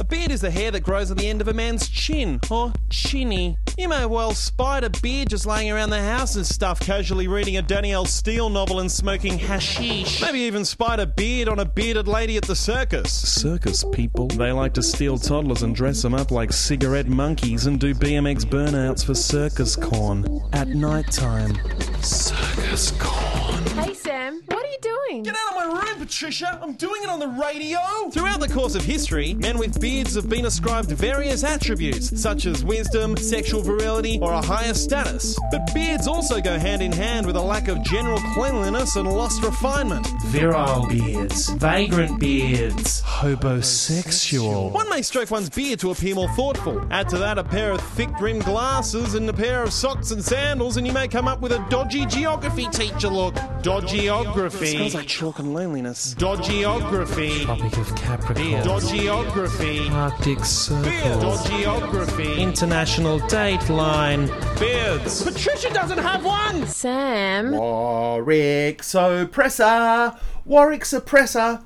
[0.00, 2.72] A beard is the hair that grows on the end of a man's chin, or
[2.90, 3.56] chinny.
[3.76, 7.56] You may well spied a beard just laying around the house and stuff, casually reading
[7.56, 10.22] a Danielle Steel novel and smoking hashish.
[10.22, 13.12] Maybe even spied a beard on a bearded lady at the circus.
[13.12, 14.28] Circus people.
[14.28, 18.44] They like to steal toddlers and dress them up like cigarette monkeys and do BMX
[18.44, 20.40] burnouts for circus corn.
[20.52, 21.58] At night time.
[22.00, 23.53] Circus corn.
[23.72, 25.22] Hey Sam, what are you doing?
[25.22, 26.58] Get out of my room, Patricia!
[26.62, 27.78] I'm doing it on the radio!
[28.12, 32.62] Throughout the course of history, men with beards have been ascribed various attributes, such as
[32.64, 35.38] wisdom, sexual virility, or a higher status.
[35.50, 39.42] But beards also go hand in hand with a lack of general cleanliness and lost
[39.42, 40.06] refinement.
[40.26, 44.72] Virile beards, vagrant beards, Hobosexual.
[44.72, 46.86] One may stroke one's beard to appear more thoughtful.
[46.90, 50.22] Add to that a pair of thick rimmed glasses and a pair of socks and
[50.22, 53.34] sandals, and you may come up with a dodgy geography teacher look.
[53.64, 54.72] Dodgyography.
[54.72, 56.14] Smells like chalk and loneliness.
[56.18, 57.44] Dodgyography.
[57.44, 59.90] Tropic of Capricorn, Dodgyography.
[59.90, 60.90] Arctic Circle,
[61.22, 62.36] Dodgyography.
[62.36, 64.28] International Dateline.
[64.60, 65.22] Beards.
[65.24, 66.66] Patricia doesn't have one!
[66.66, 70.20] Sam, Warwick suppressor.
[70.44, 71.64] Warwick suppressor.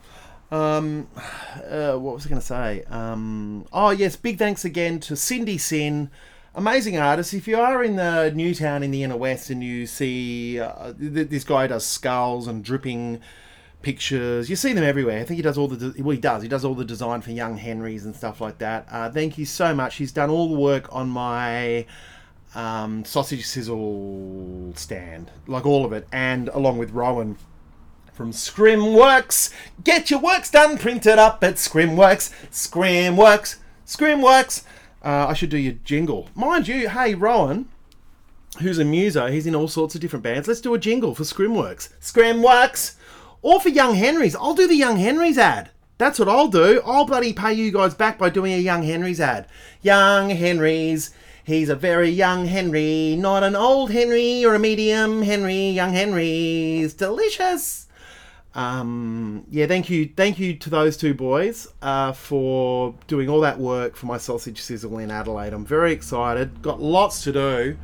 [0.53, 1.09] Um,
[1.69, 2.85] uh, what was I going to say?
[2.85, 6.13] Um, oh yes, big thanks again to Cindy Sin,
[6.59, 7.33] amazing artist.
[7.33, 11.29] If you are in the Newtown in the inner west and you see uh, th-
[11.29, 13.21] this guy does skulls and dripping
[13.81, 15.21] pictures, you see them everywhere.
[15.21, 16.43] I think he does all the de- well, he does.
[16.43, 18.87] He does all the design for Young Henrys and stuff like that.
[18.91, 19.97] Uh, thank you so much.
[19.97, 21.87] He's done all the work on my
[22.55, 27.37] um, sausage sizzle stand, like all of it, and along with Rowan
[28.13, 29.55] from Scrimworks.
[29.85, 32.33] Get your works done, printed up at Scrimworks.
[32.51, 33.59] Scrimworks.
[33.87, 34.65] Scrimworks.
[35.03, 36.29] Uh, I should do your jingle.
[36.35, 37.69] Mind you, hey, Rowan,
[38.61, 40.49] who's a muser, he's in all sorts of different bands.
[40.49, 41.91] Let's do a jingle for Scrimworks.
[42.01, 42.97] Scrimworks.
[43.41, 44.35] Or for Young Henrys.
[44.35, 45.71] I'll do the Young Henrys ad.
[45.99, 46.81] That's what I'll do.
[46.85, 49.47] I'll bloody pay you guys back by doing a Young Henrys ad.
[49.83, 51.11] Young Henrys.
[51.45, 55.71] He's a very young Henry, not an old Henry or a medium Henry.
[55.71, 57.88] Young Henry's delicious.
[58.59, 63.61] Um, yeah, thank you, thank you to those two boys uh, for doing all that
[63.61, 65.53] work for my sausage sizzle in Adelaide.
[65.53, 66.61] I'm very excited.
[66.61, 67.79] Got lots to do.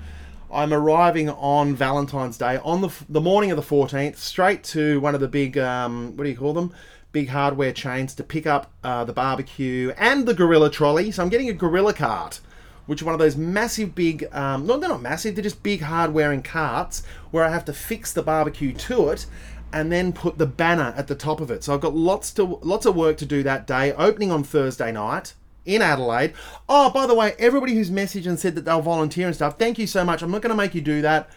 [0.52, 5.14] I'm arriving on Valentine's Day on the the morning of the 14th, straight to one
[5.14, 6.74] of the big um, what do you call them?
[7.12, 11.12] Big hardware chains to pick up uh, the barbecue and the gorilla trolley.
[11.12, 12.40] So I'm getting a gorilla cart
[12.87, 16.26] which one of those massive big um, no they're not massive they're just big hardware
[16.26, 19.26] wearing carts where i have to fix the barbecue to it
[19.74, 21.64] and then put the banner at the top of it.
[21.64, 23.92] So i've got lots to lots of work to do that day.
[23.92, 25.34] Opening on thursday night
[25.66, 26.32] in adelaide.
[26.68, 29.78] Oh by the way everybody who's messaged and said that they'll volunteer and stuff thank
[29.78, 30.22] you so much.
[30.22, 31.28] I'm not going to make you do that.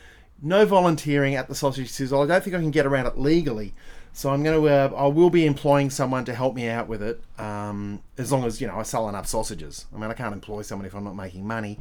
[0.42, 2.22] No volunteering at the sausage sizzle.
[2.22, 3.74] I don't think i can get around it legally.
[4.14, 7.04] So I'm going to, uh, I will be employing someone to help me out with
[7.04, 9.86] it, um, as long as you know I sell enough sausages.
[9.94, 11.78] I mean, I can't employ someone if I'm not making money,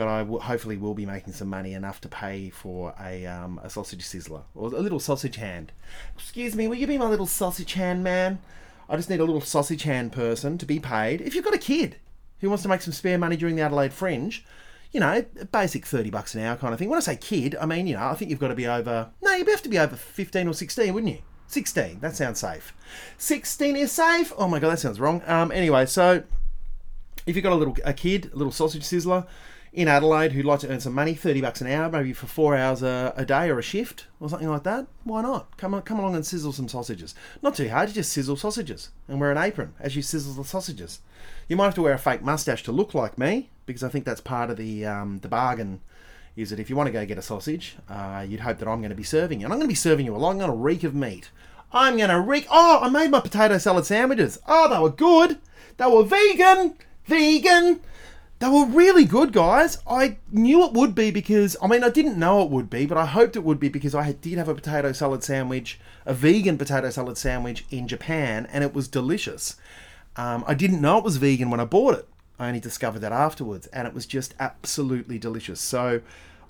[0.00, 3.60] but I w- hopefully will be making some money enough to pay for a um,
[3.62, 5.72] a sausage sizzler or a little sausage hand.
[6.16, 8.38] Excuse me, will you be my little sausage hand man?
[8.88, 11.20] I just need a little sausage hand person to be paid.
[11.20, 11.96] If you've got a kid
[12.38, 14.42] who wants to make some spare money during the Adelaide Fringe,
[14.90, 16.88] you know, basic 30 bucks an hour kind of thing.
[16.88, 19.10] When I say kid, I mean, you know, I think you've got to be over,
[19.20, 21.18] no, you'd have to be over 15 or 16, wouldn't you?
[21.46, 22.00] 16.
[22.00, 22.74] That sounds safe.
[23.18, 24.32] 16 is safe.
[24.38, 25.20] Oh my god, that sounds wrong.
[25.26, 26.22] Um, anyway, so
[27.26, 29.26] if you've got a little a kid, a little sausage sizzler
[29.72, 32.56] in Adelaide who'd like to earn some money, 30 bucks an hour, maybe for four
[32.56, 35.56] hours a, a day or a shift or something like that, why not?
[35.56, 37.14] Come on, come along and sizzle some sausages.
[37.40, 40.44] Not too hard, you just sizzle sausages and wear an apron as you sizzle the
[40.44, 41.00] sausages.
[41.48, 44.04] You might have to wear a fake mustache to look like me because I think
[44.04, 45.80] that's part of the um, the bargain.
[46.36, 48.80] Is that if you want to go get a sausage, uh, you'd hope that I'm
[48.80, 50.30] going to be serving you, and I'm going to be serving you a lot.
[50.30, 51.30] I'm going to reek of meat.
[51.72, 52.46] I'm going to reek.
[52.50, 54.38] Oh, I made my potato salad sandwiches.
[54.46, 55.38] Oh, they were good.
[55.76, 57.80] They were vegan, vegan.
[58.40, 59.76] They were really good, guys.
[59.86, 62.96] I knew it would be because, I mean, I didn't know it would be, but
[62.96, 66.56] I hoped it would be because I did have a potato salad sandwich, a vegan
[66.56, 69.56] potato salad sandwich in Japan, and it was delicious.
[70.16, 72.08] Um, I didn't know it was vegan when I bought it.
[72.38, 75.60] I only discovered that afterwards, and it was just absolutely delicious.
[75.60, 76.00] So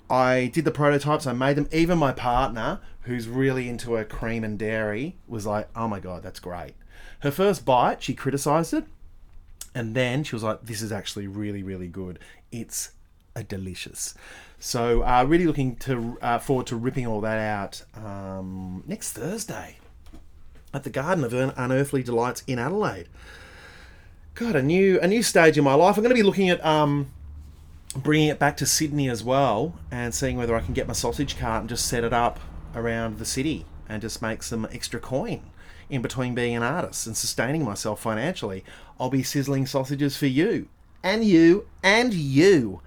[0.09, 1.67] I did the prototypes, I made them.
[1.73, 6.23] Even my partner, who's really into her cream and dairy, was like, oh my God,
[6.23, 6.75] that's great.
[7.19, 8.85] Her first bite, she criticized it.
[9.73, 12.19] And then she was like, "This is actually really, really good.
[12.51, 12.91] It's
[13.35, 14.13] a delicious."
[14.59, 19.77] So, uh, really looking to uh, forward to ripping all that out um, next Thursday
[20.73, 23.07] at the Garden of Unearthly Delights in Adelaide.
[24.35, 25.97] God, a new a new stage in my life.
[25.97, 27.11] I'm going to be looking at um,
[27.95, 31.37] bringing it back to Sydney as well, and seeing whether I can get my sausage
[31.37, 32.39] cart and just set it up
[32.75, 35.41] around the city and just make some extra coin
[35.91, 38.63] in between being an artist and sustaining myself financially.
[38.99, 40.69] I'll be sizzling sausages for you
[41.03, 42.81] and you and you.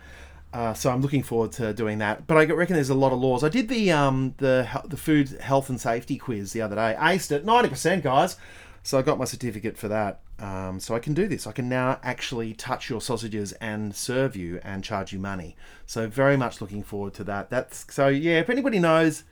[0.52, 2.26] Uh, so I'm looking forward to doing that.
[2.26, 3.42] But I reckon there's a lot of laws.
[3.44, 6.96] I did the um, the the food health and safety quiz the other day.
[6.98, 8.36] Aced it, ninety percent, guys.
[8.82, 10.20] So I got my certificate for that.
[10.38, 11.46] Um, so I can do this.
[11.46, 15.56] I can now actually touch your sausages and serve you and charge you money.
[15.86, 17.50] So very much looking forward to that.
[17.50, 18.38] That's so yeah.
[18.38, 19.24] If anybody knows.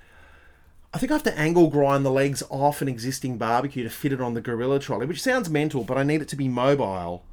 [0.95, 4.13] I think I have to angle grind the legs off an existing barbecue to fit
[4.13, 7.25] it on the Gorilla Trolley, which sounds mental, but I need it to be mobile.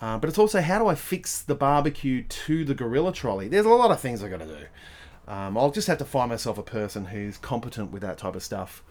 [0.00, 3.48] Uh, but it's also how do I fix the barbecue to the Gorilla Trolley?
[3.48, 5.32] There's a lot of things I got to do.
[5.32, 8.42] Um, I'll just have to find myself a person who's competent with that type of
[8.42, 8.82] stuff.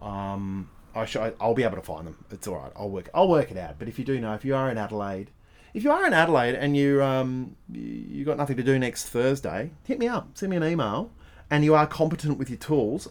[0.00, 2.24] Um, I sh- I'll be able to find them.
[2.30, 2.72] It's all right.
[2.76, 3.10] I'll work.
[3.12, 3.78] I'll work it out.
[3.78, 5.30] But if you do know, if you are in Adelaide,
[5.72, 9.72] if you are in Adelaide and you um you got nothing to do next Thursday,
[9.84, 10.28] hit me up.
[10.34, 11.10] Send me an email,
[11.50, 13.08] and you are competent with your tools.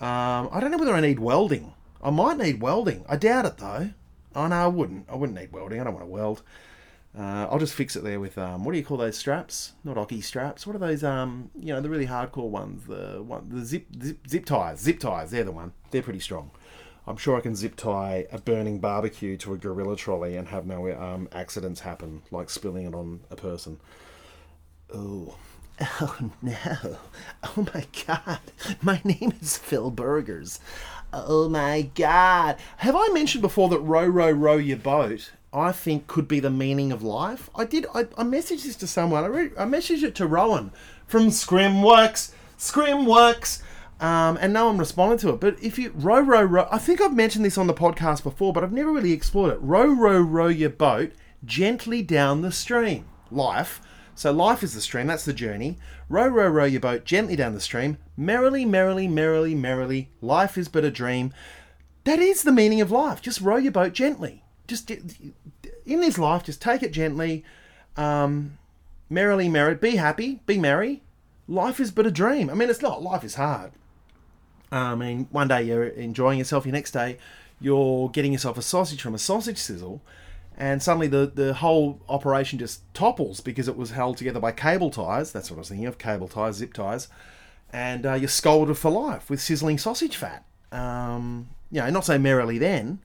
[0.00, 1.74] Um, I don't know whether I need welding.
[2.02, 3.04] I might need welding.
[3.08, 3.90] I doubt it though.
[4.34, 5.08] Oh no, I wouldn't.
[5.10, 5.80] I wouldn't need welding.
[5.80, 6.42] I don't want to weld.
[7.18, 9.72] Uh, I'll just fix it there with um, what do you call those straps?
[9.82, 10.66] Not hockey straps.
[10.66, 11.02] What are those?
[11.02, 12.86] Um, you know, the really hardcore ones.
[12.86, 14.80] The one, the zip, zip zip ties.
[14.80, 15.32] Zip ties.
[15.32, 15.72] They're the one.
[15.90, 16.52] They're pretty strong.
[17.06, 20.66] I'm sure I can zip tie a burning barbecue to a gorilla trolley and have
[20.66, 23.80] no um, accidents happen, like spilling it on a person.
[24.94, 25.34] Oh.
[26.00, 26.98] Oh no.
[27.44, 28.40] Oh my god.
[28.82, 30.60] My name is Phil Burgers.
[31.12, 32.56] Oh my god.
[32.78, 36.50] Have I mentioned before that row, row, row your boat, I think could be the
[36.50, 37.48] meaning of life?
[37.54, 37.86] I did.
[37.94, 39.24] I, I messaged this to someone.
[39.24, 40.72] I, re- I messaged it to Rowan
[41.06, 42.32] from Scrimworks.
[42.58, 43.62] Scrimworks.
[44.00, 45.40] Um, and no one responded to it.
[45.40, 48.52] But if you row, row, row, I think I've mentioned this on the podcast before,
[48.52, 49.58] but I've never really explored it.
[49.60, 51.12] Row, row, row your boat
[51.44, 53.06] gently down the stream.
[53.30, 53.80] Life.
[54.18, 55.78] So life is the stream, that's the journey.
[56.08, 57.98] Row, row, row your boat gently down the stream.
[58.16, 60.08] Merrily, merrily, merrily, merrily.
[60.20, 61.32] Life is but a dream.
[62.02, 63.22] That is the meaning of life.
[63.22, 64.42] Just row your boat gently.
[64.66, 65.34] Just in
[66.00, 67.44] this life, just take it gently.
[67.96, 68.58] Um,
[69.08, 69.76] merrily, merry.
[69.76, 70.40] Be happy.
[70.46, 71.04] Be merry.
[71.46, 72.50] Life is but a dream.
[72.50, 73.00] I mean, it's not.
[73.00, 73.70] Life is hard.
[74.72, 77.18] I mean, one day you're enjoying yourself, your next day
[77.60, 80.00] you're getting yourself a sausage from a sausage sizzle,
[80.58, 84.90] and suddenly the, the whole operation just topples because it was held together by cable
[84.90, 85.30] ties.
[85.30, 87.06] That's what I was thinking of cable ties, zip ties.
[87.72, 90.44] And uh, you're scolded for life with sizzling sausage fat.
[90.72, 92.98] Um, you know, not so merrily then,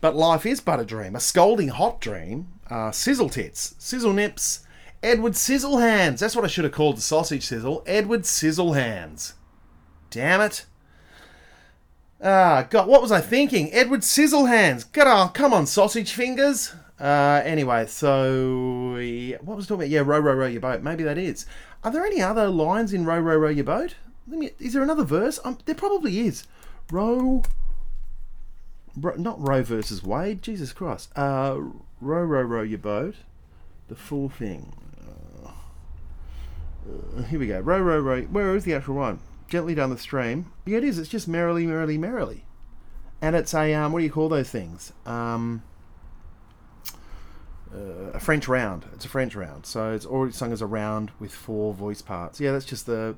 [0.00, 2.48] but life is but a dream, a scalding hot dream.
[2.70, 4.66] Uh, sizzle tits, sizzle nips,
[5.02, 6.18] Edward Sizzle Hands.
[6.18, 7.82] That's what I should have called the sausage sizzle.
[7.86, 9.34] Edward Sizzle Hands.
[10.08, 10.64] Damn it.
[12.22, 13.70] Ah, God, what was I thinking?
[13.74, 14.90] Edward Sizzlehands.
[14.90, 16.72] Get on, come on, sausage fingers.
[17.00, 18.92] Uh, anyway, so
[19.40, 19.88] what was I talking about?
[19.88, 20.82] Yeah, row, row, row your boat.
[20.82, 21.46] Maybe that is.
[21.82, 23.96] Are there any other lines in row, row, row your boat?
[24.26, 24.50] Me.
[24.58, 25.38] Is there another verse?
[25.44, 26.44] Um, there probably is.
[26.90, 27.42] Row.
[28.96, 30.40] Ro, not Roe versus Wade.
[30.40, 31.10] Jesus Christ.
[31.16, 31.58] Uh,
[32.00, 33.16] row, row, row your boat.
[33.88, 34.72] The full thing.
[35.44, 37.60] Uh, here we go.
[37.60, 38.22] Row, row, row.
[38.22, 39.20] Where is the actual rhyme?
[39.48, 40.52] Gently down the stream.
[40.64, 40.98] Yeah, it is.
[40.98, 42.44] It's just merrily, merrily, merrily.
[43.20, 44.92] And it's a um, what do you call those things?
[45.04, 45.62] Um,
[47.74, 48.84] uh, a French round.
[48.94, 49.66] It's a French round.
[49.66, 52.40] So it's already sung as a round with four voice parts.
[52.40, 53.16] Yeah, that's just the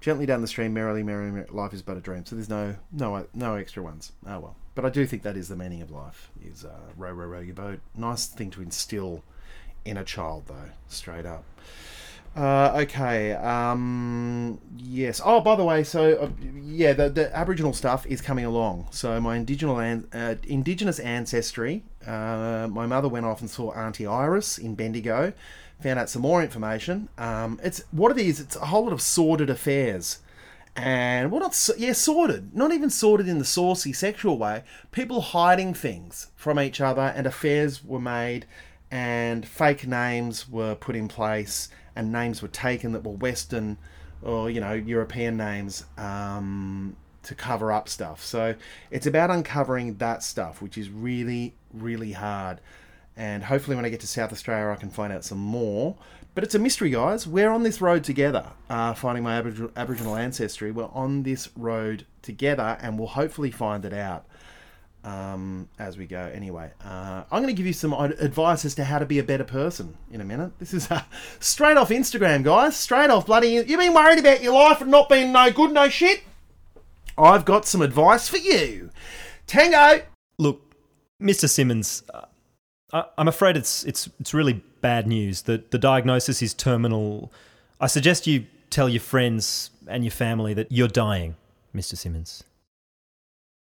[0.00, 2.24] gently down the stream, merrily, merrily, merrily life is but a dream.
[2.24, 4.12] So there's no no no extra ones.
[4.26, 4.56] Oh well.
[4.74, 6.30] But I do think that is the meaning of life.
[6.42, 7.80] Is uh, row, row, row your boat.
[7.96, 9.22] Nice thing to instill
[9.84, 10.70] in a child, though.
[10.88, 11.44] Straight up.
[12.36, 13.32] Uh, okay.
[13.34, 15.20] Um, yes.
[15.24, 16.28] Oh, by the way, so uh,
[16.62, 18.86] yeah, the, the Aboriginal stuff is coming along.
[18.92, 21.82] So my indigenous an- uh, indigenous ancestry.
[22.06, 25.32] Uh, my mother went off and saw Auntie Iris in Bendigo.
[25.82, 27.08] Found out some more information.
[27.18, 28.38] Um, it's what it is.
[28.38, 30.18] It's a whole lot of sordid affairs.
[30.76, 32.54] And well, not so- yeah, sordid.
[32.54, 34.62] Not even sordid in the saucy sexual way.
[34.92, 38.46] People hiding things from each other, and affairs were made,
[38.90, 43.78] and fake names were put in place, and names were taken that were Western
[44.22, 48.24] or you know European names um, to cover up stuff.
[48.24, 48.54] So
[48.90, 52.60] it's about uncovering that stuff, which is really really hard.
[53.16, 55.96] And hopefully, when I get to South Australia, I can find out some more.
[56.34, 57.26] But it's a mystery, guys.
[57.26, 60.70] We're on this road together, uh, finding my Aboriginal, Aboriginal ancestry.
[60.70, 64.26] We're on this road together, and we'll hopefully find it out
[65.04, 66.18] um, as we go.
[66.18, 69.22] Anyway, uh, I'm going to give you some advice as to how to be a
[69.22, 70.58] better person in a minute.
[70.58, 71.02] This is uh,
[71.38, 72.76] straight off Instagram, guys.
[72.76, 73.48] Straight off bloody.
[73.48, 76.22] You've been worried about your life and not being no good, no shit.
[77.16, 78.90] I've got some advice for you.
[79.46, 80.04] Tango.
[80.38, 80.74] Look,
[81.20, 81.48] Mr.
[81.48, 82.24] Simmons, uh,
[82.92, 85.42] I, I'm afraid it's it's it's really bad news.
[85.42, 87.32] The the diagnosis is terminal.
[87.80, 91.36] I suggest you tell your friends and your family that you're dying,
[91.74, 91.96] Mr.
[91.96, 92.44] Simmons.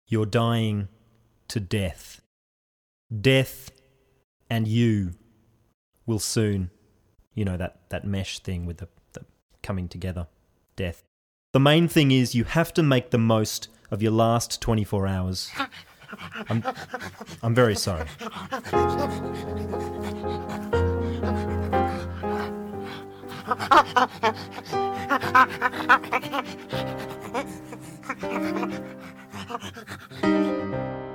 [0.07, 0.89] You're dying
[1.51, 2.23] to death.
[3.21, 3.71] Death
[4.49, 5.13] and you
[6.07, 6.71] will soon,
[7.35, 9.25] you know that that mesh thing with the, the
[9.63, 10.29] coming together.
[10.77, 11.03] Death.
[11.53, 15.51] The main thing is you have to make the most of your last 24 hours.
[16.49, 16.63] I'm,
[17.43, 18.07] I'm very sorry.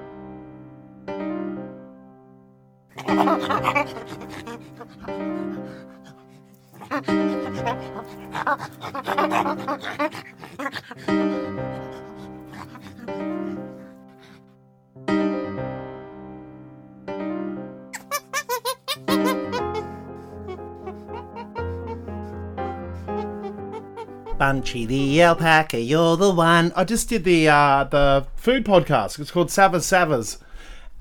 [24.37, 26.73] Bunchy the alpaca, you're the one.
[26.75, 29.19] I just did the uh, the food podcast.
[29.19, 30.39] It's called Savas Savas,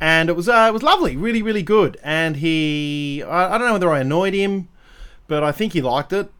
[0.05, 1.97] and it was uh, it was lovely, really really good.
[2.03, 4.69] And he, I, I don't know whether I annoyed him,
[5.29, 6.31] but I think he liked it.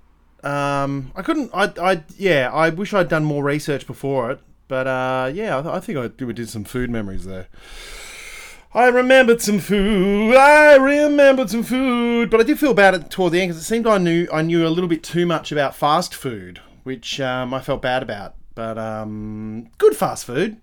[0.45, 4.87] Um, I couldn't, I, I, yeah, I wish I'd done more research before it, but
[4.87, 7.49] uh, yeah, I, I think I did, we did some food memories there.
[8.75, 10.37] I remembered some food.
[10.37, 13.67] I remembered some food, but I did feel bad at toward the end because it
[13.67, 17.55] seemed I knew I knew a little bit too much about fast food, which um,
[17.55, 18.35] I felt bad about.
[18.55, 20.59] But um, good fast food.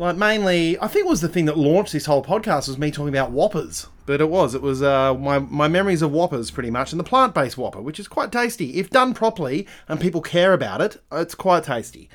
[0.00, 2.90] Like mainly, I think it was the thing that launched this whole podcast was me
[2.90, 3.86] talking about Whoppers.
[4.06, 7.04] But it was, it was uh, my my memories of Whoppers pretty much, and the
[7.04, 11.02] plant-based Whopper, which is quite tasty if done properly and people care about it.
[11.12, 12.08] It's quite tasty.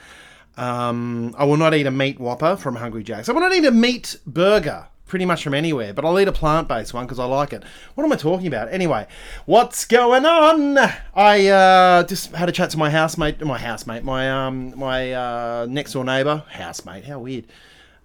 [0.57, 3.29] Um, I will not eat a meat Whopper from Hungry Jack's.
[3.29, 6.31] I will not eat a meat burger pretty much from anywhere, but I'll eat a
[6.31, 7.61] plant-based one because I like it.
[7.93, 8.73] What am I talking about?
[8.73, 9.05] Anyway,
[9.45, 10.79] what's going on?
[11.13, 15.67] I uh, just had a chat to my housemate, my housemate, my um, my uh,
[15.69, 17.05] next door neighbour, housemate.
[17.05, 17.45] How weird.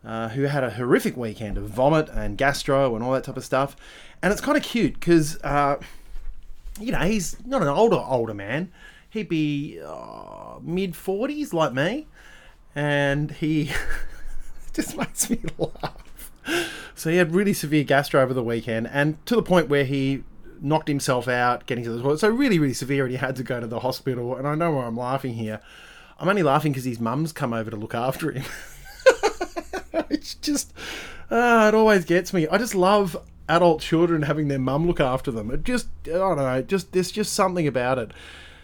[0.02, 3.44] Uh, who had a horrific weekend of vomit and gastro and all that type of
[3.44, 3.76] stuff,
[4.22, 5.76] and it's kind of cute because uh,
[6.80, 8.72] you know he's not an older older man.
[9.10, 12.06] He'd be uh, mid forties like me,
[12.74, 13.72] and he
[14.72, 16.32] just makes me laugh.
[16.94, 20.24] So he had really severe gastro over the weekend, and to the point where he
[20.60, 22.20] knocked himself out getting to the toilet.
[22.20, 24.36] So really, really severe, and he had to go to the hospital.
[24.36, 25.60] And I know why I'm laughing here.
[26.18, 28.44] I'm only laughing because his mum's come over to look after him.
[30.10, 30.72] it's just,
[31.30, 32.46] uh, it always gets me.
[32.48, 33.16] I just love
[33.48, 35.50] adult children having their mum look after them.
[35.50, 38.12] It just, I don't know, just there's just something about it.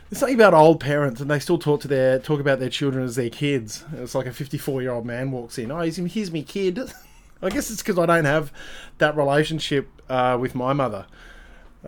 [0.09, 3.05] There's something about old parents, and they still talk to their talk about their children
[3.05, 3.85] as their kids.
[3.95, 5.73] It's like a 54 year old man walks in.
[5.73, 6.79] Oh, he's here's me kid.
[7.43, 8.53] I guess it's because I don't have
[8.99, 11.07] that relationship uh, with my mother.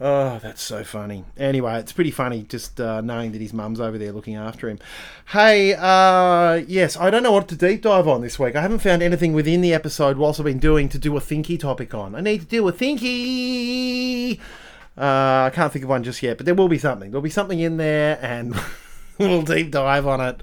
[0.00, 1.24] Oh, that's so funny.
[1.36, 4.78] Anyway, it's pretty funny just uh, knowing that his mum's over there looking after him.
[5.26, 8.54] Hey, uh, yes, I don't know what to deep dive on this week.
[8.54, 11.58] I haven't found anything within the episode whilst I've been doing to do a thinky
[11.58, 12.14] topic on.
[12.14, 14.38] I need to do a thinky.
[14.96, 17.10] Uh, I can't think of one just yet, but there will be something.
[17.10, 18.54] There'll be something in there, and
[19.18, 20.40] we'll deep dive on it.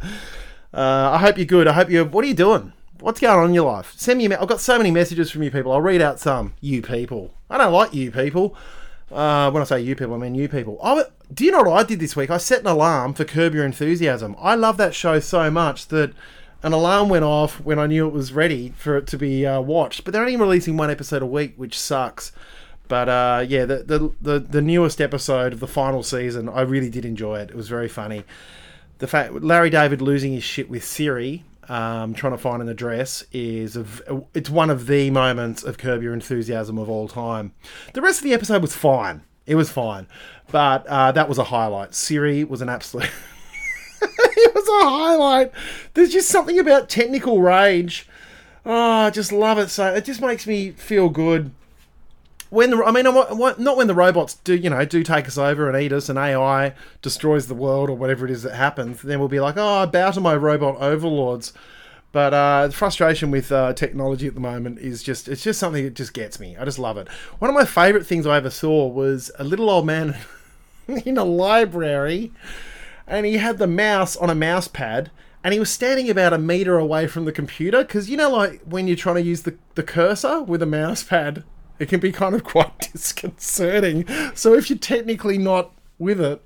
[0.73, 1.67] Uh, I hope you're good.
[1.67, 2.03] I hope you're.
[2.03, 2.73] What are you doing?
[2.99, 3.93] What's going on in your life?
[3.95, 4.25] Send me.
[4.25, 5.71] A me- I've got so many messages from you people.
[5.71, 6.53] I'll read out some.
[6.59, 7.33] You people.
[7.49, 8.57] I don't like you people.
[9.15, 10.77] Uh, when I say you people, I mean you people.
[10.83, 12.29] I, do you know what I did this week?
[12.29, 14.35] I set an alarm for Curb Your Enthusiasm.
[14.37, 16.11] I love that show so much that
[16.63, 19.61] an alarm went off when I knew it was ready for it to be uh,
[19.61, 20.03] watched.
[20.03, 22.33] But they're only releasing one episode a week, which sucks.
[22.89, 26.89] But uh, yeah, the, the the the newest episode of the final season, I really
[26.89, 27.51] did enjoy it.
[27.51, 28.25] It was very funny.
[28.97, 33.23] The fact Larry David losing his shit with Siri, um, trying to find an address,
[33.31, 34.03] is v
[34.33, 37.53] it's one of the moments of Curb Your Enthusiasm of all time.
[37.93, 39.23] The rest of the episode was fine.
[39.45, 40.07] It was fine,
[40.51, 41.93] but uh, that was a highlight.
[41.93, 43.09] Siri was an absolute.
[44.01, 45.51] it was a highlight.
[45.93, 48.07] There's just something about technical rage.
[48.65, 49.69] Oh, I just love it.
[49.69, 51.51] So it just makes me feel good.
[52.49, 55.69] When the, I mean, not when the robots do, you know, do take us over
[55.69, 59.01] and eat us, and AI destroys the world or whatever it is that happens.
[59.01, 61.53] Then we'll be like, oh, I bow to my robot overlords.
[62.11, 65.83] But uh, the frustration with uh, technology at the moment is just, it's just something
[65.83, 66.55] that just gets me.
[66.55, 67.09] I just love it.
[67.39, 70.15] One of my favourite things I ever saw was a little old man
[70.87, 72.31] in a library
[73.07, 75.11] and he had the mouse on a mouse pad
[75.43, 78.61] and he was standing about a meter away from the computer because you know like
[78.63, 81.43] when you're trying to use the, the cursor with a mouse pad
[81.79, 84.05] it can be kind of quite disconcerting.
[84.35, 86.41] So if you're technically not with it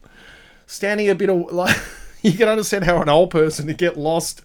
[0.67, 1.75] standing a bit of like
[2.21, 4.41] you can understand how an old person to get lost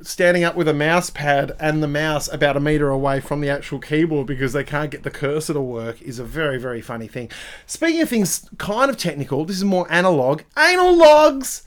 [0.00, 3.48] standing up with a mouse pad and the mouse about a meter away from the
[3.48, 7.06] actual keyboard because they can't get the cursor to work is a very very funny
[7.06, 7.30] thing.
[7.66, 10.42] Speaking of things kind of technical this is more analog.
[10.58, 11.62] Anal logs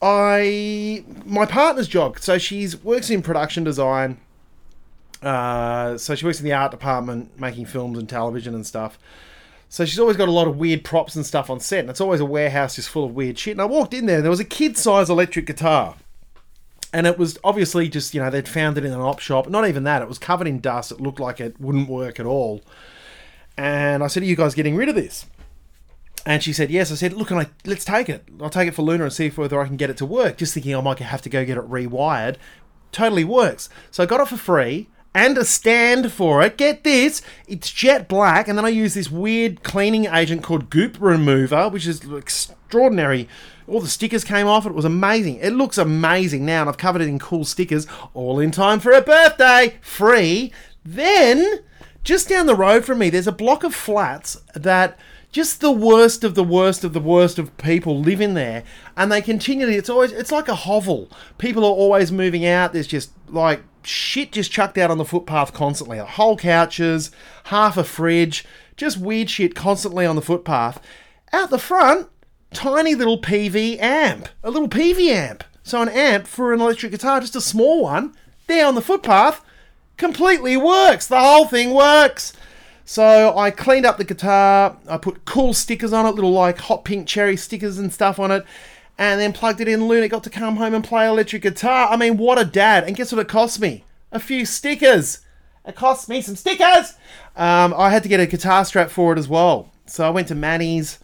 [0.00, 4.16] i my partner's job so she's works in production design
[5.22, 8.98] uh, so she works in the art department making films and television and stuff.
[9.68, 12.00] So she's always got a lot of weird props and stuff on set and it's
[12.00, 13.52] always a warehouse just full of weird shit.
[13.52, 15.96] And i walked in there and there was a kid-sized electric guitar.
[16.92, 19.48] And it was obviously just you know they'd found it in an op shop.
[19.48, 22.26] Not even that it was covered in dust it looked like it wouldn't work at
[22.26, 22.62] all.
[23.58, 25.26] And i said are you guys getting rid of this?
[26.24, 26.90] And she said yes.
[26.90, 28.24] I said look I, let's take it.
[28.40, 30.38] I'll take it for luna and see whether i can get it to work.
[30.38, 32.36] Just thinking i might have to go get it rewired.
[32.90, 33.68] Totally works.
[33.90, 36.56] So i got it for free and a stand for it.
[36.56, 40.96] Get this, it's jet black, and then I use this weird cleaning agent called Goop
[41.00, 43.28] Remover, which is extraordinary.
[43.66, 44.66] All the stickers came off.
[44.66, 45.36] It was amazing.
[45.36, 48.92] It looks amazing now, and I've covered it in cool stickers, all in time for
[48.92, 50.52] a birthday, free.
[50.84, 51.60] Then,
[52.04, 54.98] just down the road from me, there's a block of flats that
[55.30, 58.64] just the worst of the worst of the worst of people live in there
[58.96, 62.86] and they continually it's always it's like a hovel people are always moving out there's
[62.86, 65.98] just like shit just chucked out on the footpath constantly.
[65.98, 67.10] Whole couches
[67.44, 68.44] half a fridge
[68.76, 70.80] just weird shit constantly on the footpath.
[71.32, 72.08] Out the front
[72.52, 75.44] tiny little Peavey amp a little Peavey amp.
[75.62, 78.14] So an amp for an electric guitar just a small one
[78.46, 79.44] there on the footpath
[79.96, 81.06] completely works.
[81.06, 82.32] The whole thing works.
[82.84, 86.86] So I cleaned up the guitar, I put cool stickers on it, little like hot
[86.86, 88.46] pink cherry stickers and stuff on it,
[88.98, 89.86] and then plugged it in.
[89.86, 91.88] Luna got to come home and play electric guitar.
[91.88, 92.84] I mean, what a dad.
[92.84, 93.84] And guess what it cost me?
[94.10, 95.20] A few stickers.
[95.64, 96.94] It cost me some stickers.
[97.36, 99.70] Um, I had to get a guitar strap for it as well.
[99.86, 100.98] So I went to Manny's,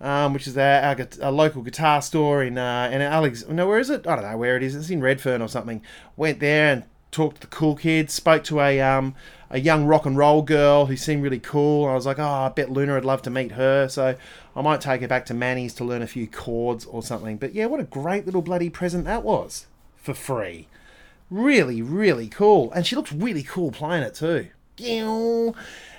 [0.00, 3.46] um, which is our, our, our local guitar store in uh, in Alex.
[3.48, 4.06] No, where is it?
[4.06, 4.74] I don't know where it is.
[4.74, 5.82] It's in Redfern or something.
[6.16, 8.12] Went there and talked to the cool kids.
[8.12, 9.14] Spoke to a um,
[9.50, 11.86] a young rock and roll girl who seemed really cool.
[11.86, 13.88] I was like, oh, I bet Luna would love to meet her.
[13.88, 14.16] So
[14.58, 17.36] I might take her back to Manny's to learn a few chords or something.
[17.36, 20.66] But yeah, what a great little bloody present that was for free.
[21.30, 22.72] Really, really cool.
[22.72, 24.48] And she looks really cool playing it too.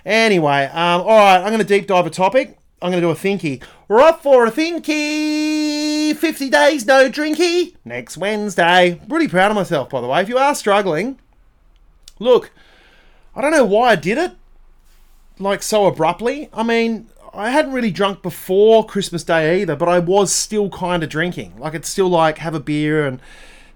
[0.05, 2.57] Anyway, um, all right, I'm going to deep dive a topic.
[2.81, 3.63] I'm going to do a thinky.
[3.87, 6.13] We're up for a thinky.
[6.13, 7.75] 50 days no drinky.
[7.85, 8.99] Next Wednesday.
[9.07, 10.21] Really proud of myself, by the way.
[10.21, 11.17] If you are struggling,
[12.19, 12.51] look,
[13.33, 14.33] I don't know why I did it,
[15.37, 16.49] like so abruptly.
[16.51, 21.03] I mean, I hadn't really drunk before Christmas Day either, but I was still kind
[21.03, 21.57] of drinking.
[21.57, 23.19] Like, it's still like have a beer, and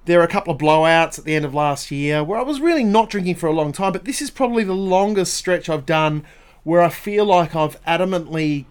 [0.05, 2.59] there are a couple of blowouts at the end of last year where I was
[2.59, 5.85] really not drinking for a long time, but this is probably the longest stretch I've
[5.85, 6.25] done
[6.63, 8.65] where I feel like I've adamantly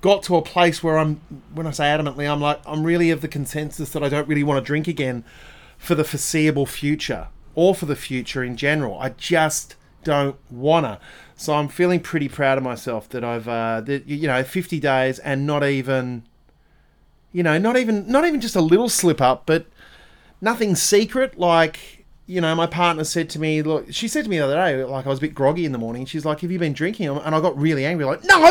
[0.00, 1.20] got to a place where I'm,
[1.54, 4.42] when I say adamantly, I'm like, I'm really of the consensus that I don't really
[4.42, 5.24] want to drink again
[5.78, 8.98] for the foreseeable future or for the future in general.
[8.98, 9.74] I just
[10.04, 11.00] don't wanna.
[11.36, 15.18] So I'm feeling pretty proud of myself that I've, uh, that, you know, 50 days
[15.18, 16.22] and not even,
[17.32, 19.66] you know, not even, not even just a little slip up, but
[20.40, 21.38] nothing secret.
[21.38, 24.54] Like, you know, my partner said to me, look, she said to me the other
[24.54, 26.06] day, like I was a bit groggy in the morning.
[26.06, 27.08] She's like, have you been drinking?
[27.08, 28.42] And I got really angry, like, no,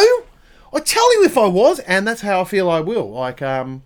[0.75, 3.09] I tell you if I was, and that's how I feel I will.
[3.09, 3.83] Like, um,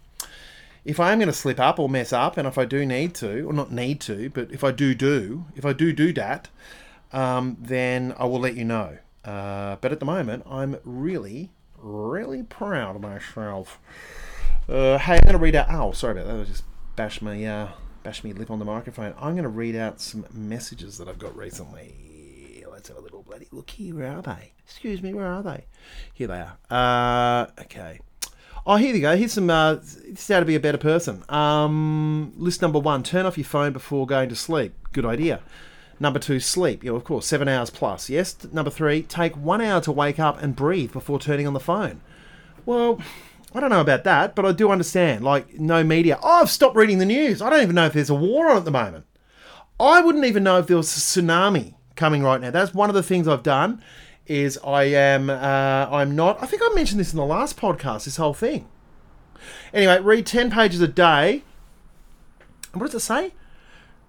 [0.84, 3.14] if I am going to slip up or mess up, and if I do need
[3.16, 6.50] to, or not need to, but if I do do, if I do do that,
[7.12, 8.97] um, then I will let you know.
[9.24, 13.80] Uh, but at the moment, I'm really, really proud of myself.
[14.68, 15.68] Uh, hey, I'm going to read out.
[15.70, 16.39] Oh, sorry about that.
[16.39, 16.64] I just
[16.95, 17.70] bashed my uh,
[18.03, 19.14] bashed my lip on the microphone.
[19.18, 22.64] I'm going to read out some messages that I've got recently.
[22.70, 23.95] Let's have a little bloody look here.
[23.95, 24.53] Where are they?
[24.64, 25.66] Excuse me, where are they?
[26.14, 26.57] Here they are.
[26.70, 27.99] Uh, okay.
[28.66, 29.18] Oh, here you go.
[29.18, 29.49] Here's some.
[29.49, 31.24] Uh, this is how to be a better person.
[31.30, 34.74] Um, list number one: turn off your phone before going to sleep.
[34.93, 35.41] Good idea.
[36.00, 36.84] Number two: sleep.
[36.84, 38.10] Yeah, of course, seven hours plus.
[38.10, 38.38] Yes.
[38.52, 42.02] Number three: take one hour to wake up and breathe before turning on the phone.
[42.66, 43.02] Well,
[43.54, 45.24] I don't know about that, but I do understand.
[45.24, 46.20] Like, no media.
[46.22, 47.41] Oh, I've stopped reading the news.
[47.41, 49.06] I don't even know if there's a war on at the moment.
[49.80, 52.52] I wouldn't even know if there was a tsunami coming right now.
[52.52, 53.82] That's one of the things I've done.
[54.28, 56.41] Is I am uh, I'm not.
[56.43, 58.06] I think I mentioned this in the last podcast.
[58.06, 58.68] This whole thing.
[59.74, 61.43] Anyway, read ten pages a day.
[62.74, 63.34] What does it say?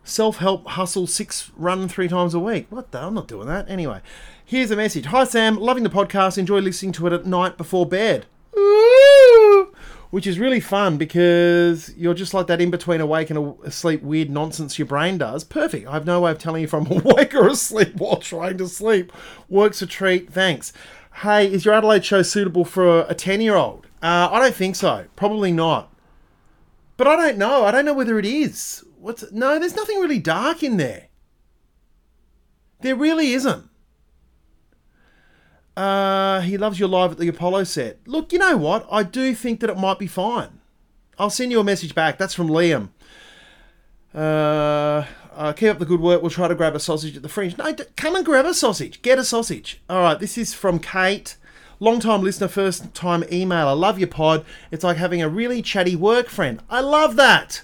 [0.03, 2.67] Self help hustle six run three times a week.
[2.71, 3.01] What the?
[3.01, 3.69] I'm not doing that.
[3.69, 4.01] Anyway,
[4.45, 5.07] here's a message.
[5.07, 6.39] Hi Sam, loving the podcast.
[6.39, 8.27] Enjoy listening to it at night before bed.
[10.11, 14.29] Which is really fun because you're just like that in between awake and asleep weird
[14.29, 15.45] nonsense your brain does.
[15.45, 15.87] Perfect.
[15.87, 18.67] I have no way of telling you if I'm awake or asleep while trying to
[18.67, 19.13] sleep.
[19.49, 20.33] Works a treat.
[20.33, 20.73] Thanks.
[21.23, 23.87] Hey, is your Adelaide show suitable for a 10 year old?
[24.03, 25.05] Uh, I don't think so.
[25.15, 25.93] Probably not.
[26.97, 27.65] But I don't know.
[27.65, 28.85] I don't know whether it is.
[29.01, 29.59] What's no?
[29.59, 31.09] There's nothing really dark in there.
[32.81, 33.69] There really isn't.
[35.77, 38.07] Uh, he loves your live at the Apollo set.
[38.07, 38.87] Look, you know what?
[38.91, 40.61] I do think that it might be fine.
[41.19, 42.19] I'll send you a message back.
[42.19, 42.91] That's from Liam.
[44.15, 46.21] Uh, uh, keep up the good work.
[46.21, 47.57] We'll try to grab a sausage at the fringe.
[47.57, 49.01] No, d- come and grab a sausage.
[49.01, 49.81] Get a sausage.
[49.89, 51.37] All right, this is from Kate.
[51.79, 53.69] Long time listener, first time email.
[53.69, 54.45] I love your pod.
[54.71, 56.63] It's like having a really chatty work friend.
[56.69, 57.63] I love that.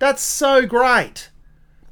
[0.00, 1.28] That's so great.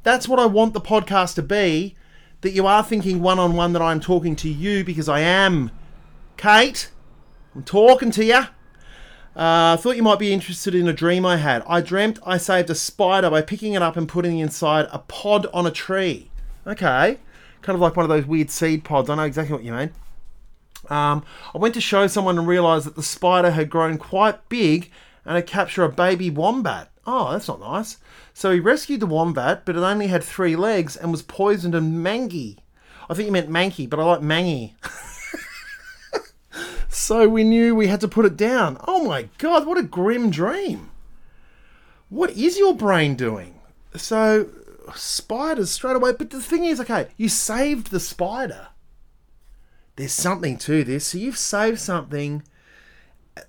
[0.03, 1.95] That's what I want the podcast to be.
[2.41, 5.71] That you are thinking one on one that I'm talking to you because I am.
[6.39, 6.91] Kate,
[7.55, 8.35] I'm talking to you.
[8.35, 11.63] Uh, I thought you might be interested in a dream I had.
[11.69, 15.01] I dreamt I saved a spider by picking it up and putting it inside a
[15.01, 16.31] pod on a tree.
[16.67, 17.19] Okay.
[17.61, 19.11] Kind of like one of those weird seed pods.
[19.11, 19.91] I know exactly what you mean.
[20.89, 24.91] Um, I went to show someone and realised that the spider had grown quite big
[25.27, 26.91] and had captured a baby wombat.
[27.11, 27.97] Oh, that's not nice.
[28.35, 32.03] So he rescued the wombat, but it only had three legs and was poisoned and
[32.03, 32.59] mangy.
[33.09, 34.77] I think you meant manky, but I like mangy.
[36.91, 38.77] so we knew we had to put it down.
[38.87, 40.91] Oh my god, what a grim dream.
[42.11, 43.59] What is your brain doing?
[43.97, 44.51] So,
[44.95, 46.13] spiders straight away.
[46.13, 48.69] But the thing is, okay, you saved the spider.
[49.97, 51.07] There's something to this.
[51.07, 52.43] So you've saved something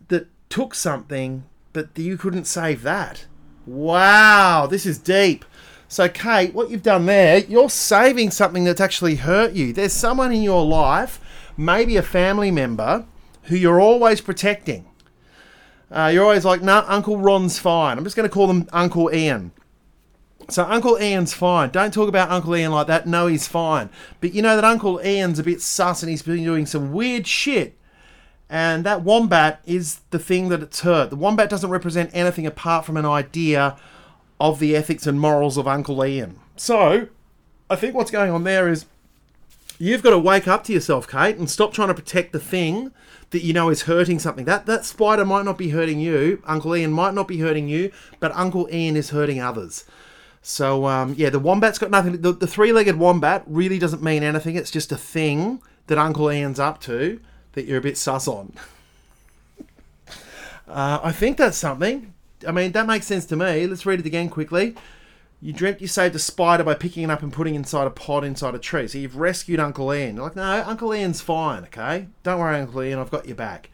[0.07, 1.43] that took something,
[1.73, 3.25] but you couldn't save that.
[3.69, 5.45] Wow, this is deep.
[5.87, 9.73] So, Kate, what you've done there, you're saving something that's actually hurt you.
[9.73, 11.19] There's someone in your life,
[11.55, 13.05] maybe a family member,
[13.43, 14.87] who you're always protecting.
[15.91, 17.99] Uh, you're always like, nah, Uncle Ron's fine.
[17.99, 19.51] I'm just going to call him Uncle Ian.
[20.49, 21.69] So Uncle Ian's fine.
[21.69, 23.05] Don't talk about Uncle Ian like that.
[23.05, 23.91] No, he's fine.
[24.19, 27.27] But you know that Uncle Ian's a bit sus and he's been doing some weird
[27.27, 27.77] shit.
[28.49, 31.11] And that wombat is the thing that it's hurt.
[31.11, 33.77] The wombat doesn't represent anything apart from an idea
[34.39, 36.39] of the ethics and morals of Uncle Ian.
[36.55, 37.07] So,
[37.69, 38.85] I think what's going on there is
[39.77, 42.91] you've got to wake up to yourself, Kate, and stop trying to protect the thing
[43.29, 44.45] that you know is hurting something.
[44.45, 47.91] That that spider might not be hurting you, Uncle Ian might not be hurting you,
[48.19, 49.85] but Uncle Ian is hurting others.
[50.41, 52.21] So um, yeah, the wombat's got nothing.
[52.21, 54.55] The, the three-legged wombat really doesn't mean anything.
[54.55, 57.19] It's just a thing that Uncle Ian's up to
[57.53, 58.53] that you're a bit sus on.
[60.67, 62.13] uh, I think that's something.
[62.47, 63.67] I mean, that makes sense to me.
[63.67, 64.75] Let's read it again quickly.
[65.41, 68.25] You dreamt you saved a spider by picking it up and putting inside a pod
[68.25, 68.87] inside a tree.
[68.87, 70.15] So you've rescued Uncle Ian.
[70.15, 72.07] You're like, no, Uncle Ian's fine, okay?
[72.23, 73.69] Don't worry, Uncle Ian, I've got your back.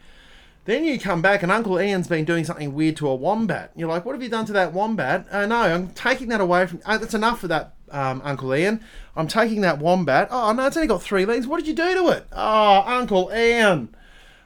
[0.65, 3.71] Then you come back and Uncle Ian's been doing something weird to a wombat.
[3.75, 5.27] You're like, what have you done to that wombat?
[5.31, 6.81] Uh, no, I'm taking that away from.
[6.85, 8.81] Uh, that's enough for that, um, Uncle Ian.
[9.15, 10.27] I'm taking that wombat.
[10.31, 11.45] Oh no, it's only got three legs.
[11.45, 12.27] What did you do to it?
[12.31, 13.95] Oh, Uncle Ian,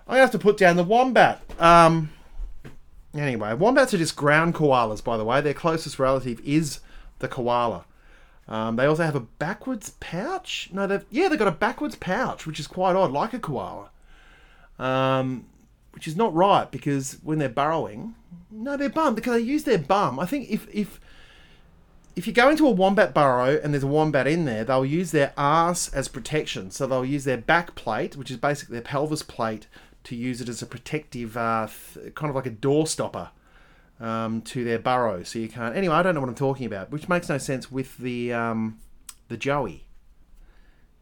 [0.07, 1.41] I have to put down the wombat.
[1.59, 2.11] Um.
[3.15, 5.41] Anyway, wombats are just ground koalas, by the way.
[5.41, 6.79] Their closest relative is
[7.17, 7.85] the koala.
[8.47, 10.69] Um, they also have a backwards pouch.
[10.73, 13.89] No, they've yeah, they've got a backwards pouch, which is quite odd, like a koala.
[14.77, 15.45] Um,
[15.99, 18.15] which is not right because when they're burrowing,
[18.49, 20.17] no, they're bum because they use their bum.
[20.17, 20.97] I think if if
[22.15, 25.11] if you go into a wombat burrow and there's a wombat in there, they'll use
[25.11, 26.71] their ass as protection.
[26.71, 29.67] So they'll use their back plate, which is basically their pelvis plate,
[30.05, 33.31] to use it as a protective, uh, th- kind of like a door stopper
[33.99, 35.23] um, to their burrow.
[35.23, 35.75] So you can't.
[35.75, 38.79] Anyway, I don't know what I'm talking about, which makes no sense with the um,
[39.27, 39.83] the joey.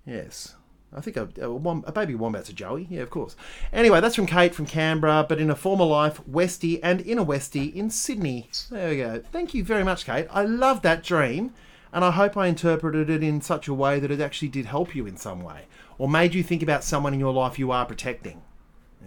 [0.08, 0.56] Yes.
[0.96, 2.88] I think a, a, wom- a baby wombat's a joey.
[2.90, 3.36] Yeah, of course.
[3.74, 7.26] Anyway, that's from Kate from Canberra, but in a former life, Westie and in a
[7.26, 8.50] Westie in Sydney.
[8.72, 9.22] There we go.
[9.32, 10.28] Thank you very much, Kate.
[10.32, 11.54] I love that dream,
[11.92, 14.96] and I hope I interpreted it in such a way that it actually did help
[14.96, 15.66] you in some way.
[15.98, 18.42] or made you think about someone in your life you are protecting?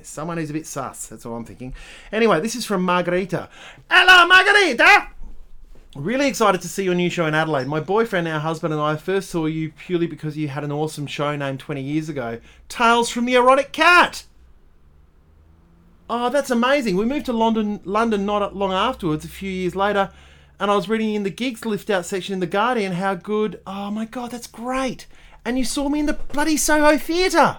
[0.02, 1.06] Someone who's a bit sus.
[1.08, 1.74] That's all I'm thinking.
[2.10, 3.48] Anyway, this is from Margarita.
[3.90, 5.08] Hello, Margarita!
[5.96, 7.66] Really excited to see your new show in Adelaide.
[7.66, 11.08] My boyfriend, our husband, and I first saw you purely because you had an awesome
[11.08, 12.38] show named 20 years ago
[12.68, 14.24] Tales from the Erotic Cat.
[16.08, 16.96] Oh, that's amazing.
[16.96, 20.12] We moved to London, London not long afterwards, a few years later,
[20.60, 23.60] and I was reading in the gigs lift out section in The Guardian how good.
[23.66, 25.08] Oh my god, that's great.
[25.44, 27.58] And you saw me in the bloody Soho Theatre.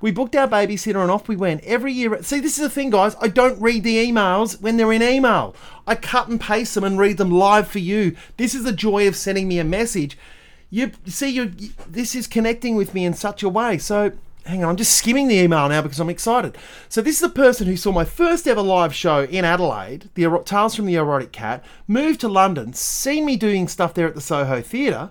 [0.00, 2.22] We booked our babysitter and off we went every year.
[2.22, 3.14] See, this is the thing, guys.
[3.20, 5.54] I don't read the emails when they're in email.
[5.86, 8.16] I cut and paste them and read them live for you.
[8.36, 10.16] This is the joy of sending me a message.
[10.70, 11.52] You see, you
[11.86, 13.76] this is connecting with me in such a way.
[13.76, 14.12] So,
[14.46, 16.56] hang on, I'm just skimming the email now because I'm excited.
[16.88, 20.42] So, this is the person who saw my first ever live show in Adelaide, the
[20.44, 24.20] Tales from the Erotic Cat, moved to London, seen me doing stuff there at the
[24.20, 25.10] Soho Theatre.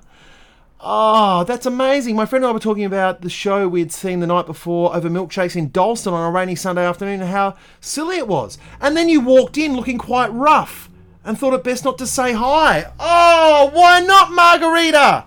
[0.82, 2.16] Oh, that's amazing.
[2.16, 5.10] My friend and I were talking about the show we'd seen the night before over
[5.10, 8.58] milkshakes in Dalston on a rainy Sunday afternoon and how silly it was.
[8.80, 10.90] And then you walked in looking quite rough
[11.26, 12.92] and thought it best not to say hi.
[12.98, 15.26] Oh, why not, Margarita?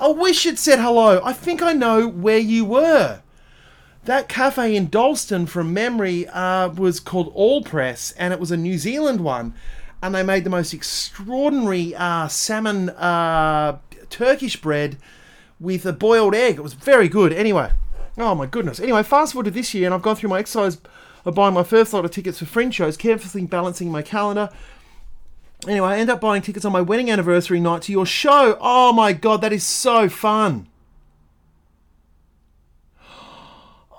[0.00, 1.20] I wish you'd said hello.
[1.22, 3.20] I think I know where you were.
[4.04, 8.78] That cafe in Dalston, from memory, uh, was called Allpress, and it was a New
[8.78, 9.54] Zealand one.
[10.02, 13.78] And they made the most extraordinary uh, salmon uh,
[14.10, 14.96] Turkish bread
[15.60, 16.56] with a boiled egg.
[16.56, 17.32] It was very good.
[17.32, 17.70] Anyway,
[18.18, 18.80] oh my goodness.
[18.80, 20.78] Anyway, fast forward to this year, and I've gone through my exercise
[21.24, 24.50] of buying my first lot of tickets for fringe shows, carefully balancing my calendar.
[25.66, 28.58] Anyway, I end up buying tickets on my wedding anniversary night to your show.
[28.60, 30.66] Oh my god, that is so fun.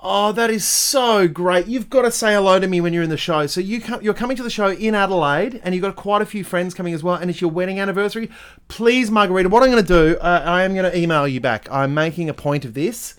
[0.02, 1.66] Oh, that is so great.
[1.66, 3.46] You've got to say hello to me when you're in the show.
[3.46, 6.26] So you come, you're coming to the show in Adelaide and you've got quite a
[6.26, 8.30] few friends coming as well and it's your wedding anniversary.
[8.68, 11.66] Please, Margarita, what I'm going to do, uh, I am going to email you back.
[11.70, 13.14] I'm making a point of this.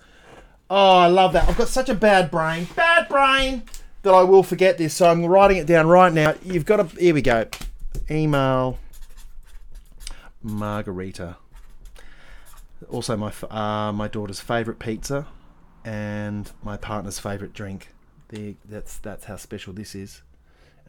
[0.70, 1.50] Oh, I love that.
[1.50, 2.68] I've got such a bad brain.
[2.76, 3.64] Bad brain!
[4.04, 4.94] That I will forget this.
[4.94, 6.36] So I'm writing it down right now.
[6.44, 7.00] You've got to...
[7.00, 7.46] Here we go.
[8.12, 8.78] Email
[10.44, 11.38] Margarita.
[12.90, 15.26] Also, my uh, my daughter's favourite pizza
[15.88, 17.94] and my partner's favourite drink.
[18.28, 20.22] The, that's that's how special this is.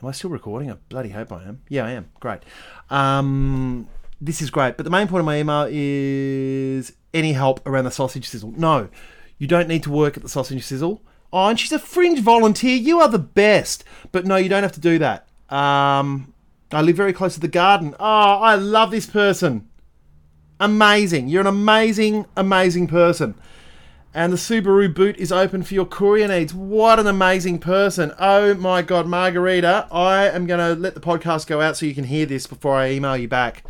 [0.03, 0.73] Am I still recording?
[0.73, 1.63] I bloody hope I am.
[1.69, 2.11] Yeah, I am.
[2.19, 2.41] Great.
[2.91, 3.87] Um,
[4.21, 4.77] this is great.
[4.77, 8.53] But the main point of my email is any help around the sausage sizzle.
[8.57, 8.89] No,
[9.39, 11.01] you don't need to work at the sausage sizzle.
[11.33, 12.77] Oh, and she's a fringe volunteer.
[12.77, 13.85] You are the best.
[14.11, 15.29] But no, you don't have to do that.
[15.49, 16.35] Um,
[16.73, 17.95] I live very close to the garden.
[18.01, 19.69] Oh, I love this person.
[20.59, 21.29] Amazing.
[21.29, 23.37] You're an amazing, amazing person.
[24.19, 26.53] And the Subaru boot is open for your courier needs.
[26.53, 28.13] What an amazing person.
[28.19, 29.87] Oh my God, Margarita.
[29.93, 32.75] I am going to let the podcast go out so you can hear this before
[32.75, 33.63] I email you back.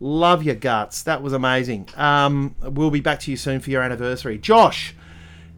[0.00, 1.04] Love your guts.
[1.04, 1.90] That was amazing.
[1.94, 4.36] Um, we'll be back to you soon for your anniversary.
[4.36, 4.96] Josh,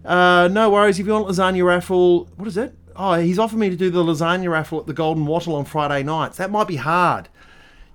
[0.04, 1.00] uh, no worries.
[1.00, 2.74] If you want lasagna raffle, what is it?
[2.96, 6.02] Oh, he's offered me to do the lasagna raffle at the Golden Wattle on Friday
[6.02, 6.36] nights.
[6.36, 7.30] That might be hard.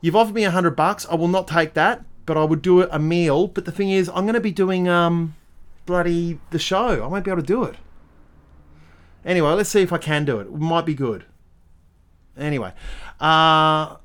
[0.01, 1.05] You've offered me a hundred bucks.
[1.05, 3.45] I will not take that, but I would do a meal.
[3.45, 5.36] But the thing is, I'm going to be doing um,
[5.86, 7.03] bloody the show.
[7.03, 7.75] I won't be able to do it.
[9.23, 10.47] Anyway, let's see if I can do it.
[10.47, 11.25] It might be good.
[12.38, 12.73] Anyway,
[13.19, 13.95] uh,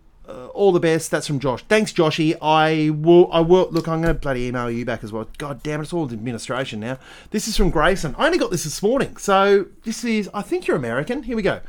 [0.54, 1.10] all the best.
[1.10, 1.62] That's from Josh.
[1.64, 2.36] Thanks, Joshy.
[2.40, 3.30] I will.
[3.32, 3.68] I will.
[3.70, 5.28] Look, I'm going to bloody email you back as well.
[5.38, 5.84] God damn it!
[5.84, 6.98] It's all administration now.
[7.30, 8.14] This is from Grayson.
[8.16, 10.30] I only got this this morning, so this is.
[10.32, 11.24] I think you're American.
[11.24, 11.60] Here we go.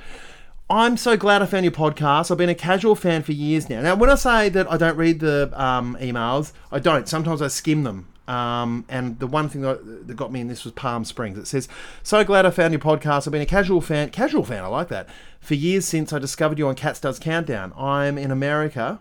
[0.70, 2.32] I'm so glad I found your podcast.
[2.32, 3.82] I've been a casual fan for years now.
[3.82, 7.09] Now, when I say that I don't read the um, emails, I don't.
[7.09, 8.07] Sometimes I skim them.
[8.28, 11.38] Um, and the one thing that, that got me in this was Palm Springs.
[11.38, 11.67] It says,
[12.03, 13.28] "So glad I found your podcast.
[13.28, 14.09] I've been a casual fan.
[14.09, 14.63] Casual fan.
[14.63, 15.09] I like that.
[15.39, 17.74] For years since I discovered you on Cats Does Countdown.
[17.76, 18.99] I'm in America,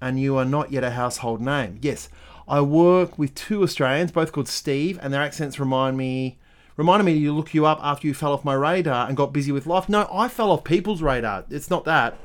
[0.00, 1.78] and you are not yet a household name.
[1.82, 2.08] Yes,
[2.46, 6.38] I work with two Australians, both called Steve, and their accents remind me."
[6.76, 9.50] Reminded me to look you up after you fell off my radar and got busy
[9.50, 9.88] with life.
[9.88, 11.44] No, I fell off people's radar.
[11.50, 12.16] It's not that.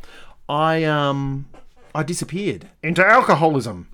[0.48, 1.48] I um
[1.96, 3.88] I disappeared into alcoholism.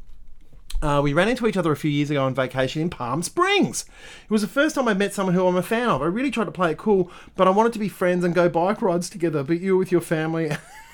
[0.81, 3.85] Uh, we ran into each other a few years ago on vacation in Palm Springs.
[4.23, 6.01] It was the first time I met someone who I'm a fan of.
[6.01, 8.47] I really tried to play it cool, but I wanted to be friends and go
[8.47, 9.43] bike rides together.
[9.43, 10.51] But you were with your family.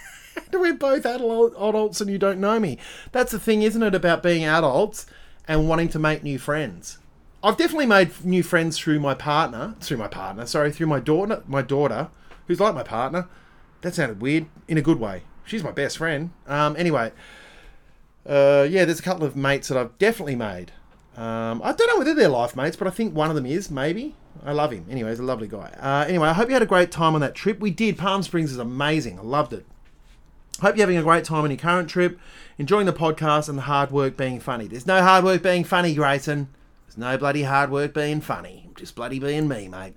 [0.51, 2.79] We're both adult, adults and you don't know me.
[3.11, 5.05] That's the thing, isn't it, about being adults
[5.47, 6.97] and wanting to make new friends?
[7.43, 11.43] I've definitely made new friends through my partner, through my partner, sorry, through my daughter,
[11.45, 12.09] my daughter,
[12.47, 13.27] who's like my partner.
[13.81, 15.23] That sounded weird in a good way.
[15.45, 16.31] She's my best friend.
[16.47, 17.11] Um, anyway,
[18.25, 20.71] uh, yeah, there's a couple of mates that I've definitely made.
[21.17, 23.71] Um, I don't know whether they're life mates, but I think one of them is,
[23.71, 24.15] maybe.
[24.43, 24.85] I love him.
[24.89, 25.73] Anyway, he's a lovely guy.
[25.79, 27.59] Uh, anyway, I hope you had a great time on that trip.
[27.59, 27.97] We did.
[27.97, 29.17] Palm Springs is amazing.
[29.19, 29.65] I loved it.
[30.61, 32.17] Hope you're having a great time on your current trip,
[32.57, 34.67] enjoying the podcast and the hard work being funny.
[34.67, 36.47] There's no hard work being funny, Grayson.
[36.87, 38.63] There's no bloody hard work being funny.
[38.65, 39.95] I'm just bloody being me, mate.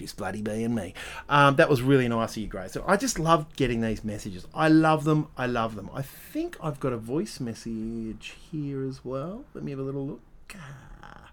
[0.00, 0.94] Just bloody being me.
[1.28, 2.72] Um, that was really nice of you, Grace.
[2.72, 4.46] So I just love getting these messages.
[4.54, 5.28] I love them.
[5.36, 5.90] I love them.
[5.92, 9.44] I think I've got a voice message here as well.
[9.52, 10.20] Let me have a little look.
[10.56, 11.32] Ah.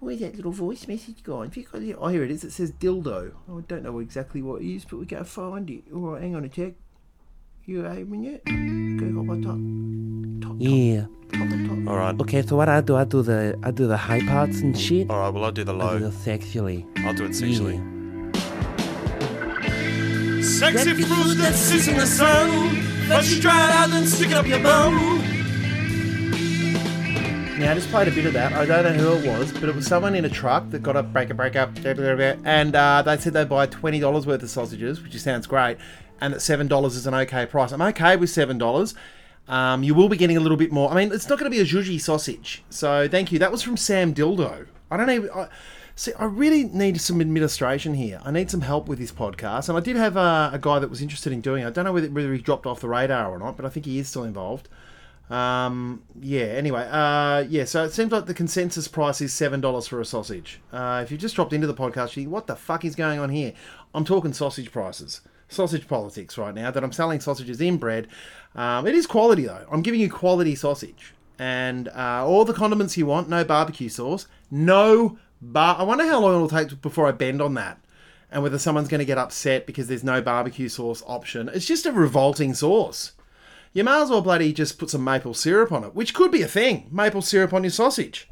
[0.00, 1.52] Where's that little voice message gone?
[1.98, 2.44] Oh, here it is.
[2.44, 3.32] It says dildo.
[3.46, 5.84] Oh, I don't know exactly what it is, but we gotta find it.
[5.94, 6.72] All right, hang on a sec.
[7.66, 8.42] You open it?
[8.46, 9.42] Top.
[9.42, 11.06] Top, top, Yeah.
[11.88, 12.18] All right.
[12.20, 15.10] Okay, so what I do, I do the I do the high parts and shit.
[15.10, 15.30] All right.
[15.30, 15.98] Well, I'll do the I do low.
[15.98, 16.86] the sexually.
[16.98, 17.80] I'll do it sexually.
[20.42, 22.76] Sexy fruit that sits in the sun.
[23.08, 25.18] First you dry it out, then stick it up your bum.
[27.58, 28.52] Now, I just played a bit of that.
[28.52, 30.96] I don't know who it was, but it was someone in a truck that got
[30.96, 35.00] a breaker, break up, and uh, they said they'd buy twenty dollars worth of sausages,
[35.02, 35.76] which sounds great,
[36.20, 37.70] and that seven dollars is an okay price.
[37.72, 38.94] I'm okay with seven dollars.
[39.48, 40.90] Um, you will be getting a little bit more.
[40.90, 43.38] I mean, it's not going to be a zhuzhi sausage, so thank you.
[43.38, 44.66] That was from Sam Dildo.
[44.90, 45.30] I don't even.
[45.30, 45.48] I,
[45.96, 48.20] see, I really need some administration here.
[48.24, 50.88] I need some help with this podcast, and I did have a, a guy that
[50.88, 51.64] was interested in doing.
[51.64, 51.66] it.
[51.66, 53.86] I don't know whether, whether he dropped off the radar or not, but I think
[53.86, 54.68] he is still involved.
[55.30, 56.42] Um, yeah.
[56.42, 57.64] Anyway, uh, yeah.
[57.64, 60.60] So it seems like the consensus price is seven dollars for a sausage.
[60.72, 63.18] Uh, if you've just dropped into the podcast, you think, what the fuck is going
[63.18, 63.54] on here?
[63.94, 65.20] I'm talking sausage prices,
[65.52, 66.70] sausage politics right now.
[66.70, 68.08] That I'm selling sausages in bread.
[68.54, 69.66] Um, it is quality though.
[69.70, 73.28] I'm giving you quality sausage and uh, all the condiments you want.
[73.28, 74.26] No barbecue sauce.
[74.50, 75.76] No bar.
[75.78, 77.78] I wonder how long it'll take before I bend on that.
[78.30, 81.50] And whether someone's going to get upset because there's no barbecue sauce option.
[81.52, 83.12] It's just a revolting sauce
[83.72, 86.42] you may as well bloody just put some maple syrup on it, which could be
[86.42, 86.88] a thing.
[86.90, 88.28] Maple syrup on your sausage.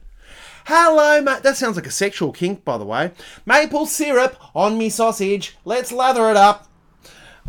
[0.66, 1.42] Hello, mate.
[1.42, 3.12] That sounds like a sexual kink, by the way.
[3.46, 5.56] Maple syrup on me sausage.
[5.64, 6.69] Let's lather it up.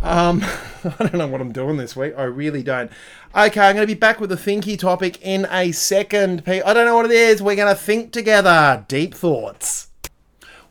[0.02, 0.44] Um,
[0.84, 2.14] I don't know what I'm doing this week.
[2.18, 2.92] I really don't.
[3.36, 6.44] Okay, I'm going to be back with a thinky topic in a second.
[6.48, 7.42] I don't know what it is.
[7.42, 8.86] We're going to think together.
[8.88, 9.90] Deep thoughts.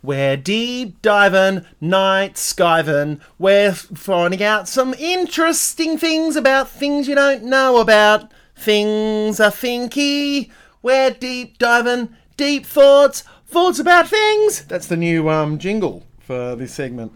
[0.02, 3.20] We're deep diving, night skiving.
[3.38, 8.32] We're finding out some interesting things about things you don't know about.
[8.56, 10.50] Things are thinky.
[10.82, 14.64] We're deep diving, deep thoughts, thoughts about things.
[14.64, 17.12] That's the new um, jingle for this segment.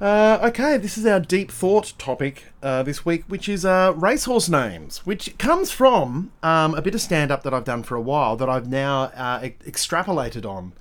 [0.00, 4.48] Uh, okay, this is our deep thought topic uh, this week, which is uh, racehorse
[4.48, 8.00] names, which comes from um, a bit of stand up that I've done for a
[8.00, 10.72] while that I've now uh, e- extrapolated on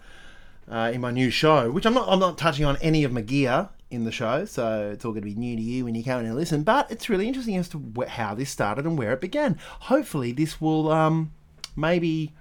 [0.70, 3.22] uh, in my new show, which I'm not I'm not touching on any of my
[3.22, 6.04] gear in the show, so it's all going to be new to you when you
[6.04, 6.62] come in and listen.
[6.62, 9.58] But it's really interesting as to wh- how this started and where it began.
[9.80, 11.32] Hopefully, this will um,
[11.76, 12.34] maybe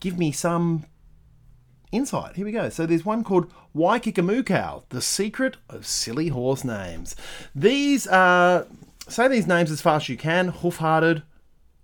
[0.00, 0.86] give me some
[1.92, 2.36] insight.
[2.36, 2.68] Here we go.
[2.68, 7.16] So there's one called Waikikamukau, The Secret of Silly Horse Names.
[7.54, 8.66] These are,
[9.08, 10.48] say these names as fast as you can.
[10.48, 11.22] Hoof-hearted,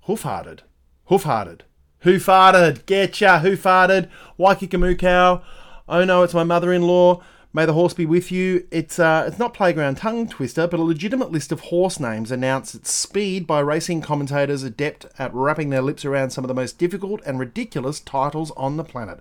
[0.02, 0.62] hoof-hearted,
[1.06, 1.64] hoof-hearted,
[2.00, 5.42] hoof-hearted, getcha, hoof-hearted, Waikikamukau.
[5.88, 7.22] Oh no, it's my mother-in-law.
[7.54, 8.66] May the horse be with you.
[8.70, 12.74] It's uh, it's not playground tongue twister, but a legitimate list of horse names announced
[12.74, 16.78] at speed by racing commentators adept at wrapping their lips around some of the most
[16.78, 19.20] difficult and ridiculous titles on the planet.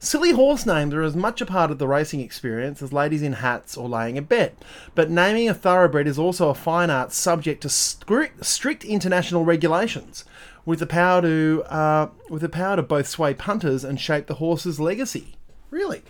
[0.00, 3.34] Silly horse names are as much a part of the racing experience as ladies in
[3.34, 4.56] hats or laying a bet,
[4.96, 10.24] but naming a thoroughbred is also a fine art subject to strict, international regulations,
[10.66, 14.34] with the power to uh, with the power to both sway punters and shape the
[14.34, 15.37] horse's legacy.
[15.70, 16.02] Really?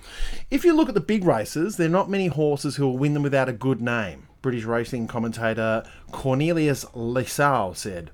[0.51, 3.15] If you look at the big races, there are not many horses who will win
[3.15, 4.29] them without a good name.
[4.41, 5.83] British racing commentator
[6.13, 8.11] Cornelius Lysaght said.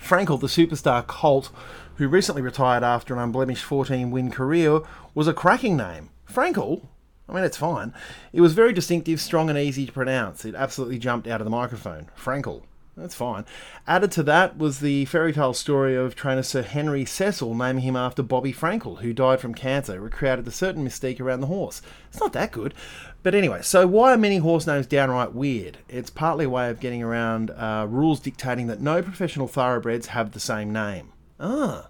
[0.00, 1.50] Frankel, the superstar colt,
[1.96, 4.80] who recently retired after an unblemished 14 win career,
[5.14, 6.10] was a cracking name.
[6.30, 6.86] Frankel?
[7.28, 7.92] I mean, it's fine.
[8.32, 10.44] It was very distinctive, strong, and easy to pronounce.
[10.44, 12.08] It absolutely jumped out of the microphone.
[12.16, 12.62] Frankel.
[12.96, 13.46] That's fine.
[13.86, 17.96] Added to that was the fairy tale story of trainer Sir Henry Cecil naming him
[17.96, 21.80] after Bobby Frankel, who died from cancer, which created a certain mystique around the horse.
[22.08, 22.74] It's not that good.
[23.22, 25.78] But anyway, so why are many horse names downright weird?
[25.88, 30.32] It's partly a way of getting around uh, rules dictating that no professional thoroughbreds have
[30.32, 31.12] the same name.
[31.38, 31.88] Ah.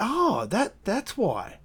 [0.00, 1.58] Oh, that that's why.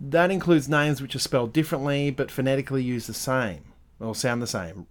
[0.00, 3.64] That includes names which are spelled differently but phonetically use the same
[3.98, 4.86] or sound the same.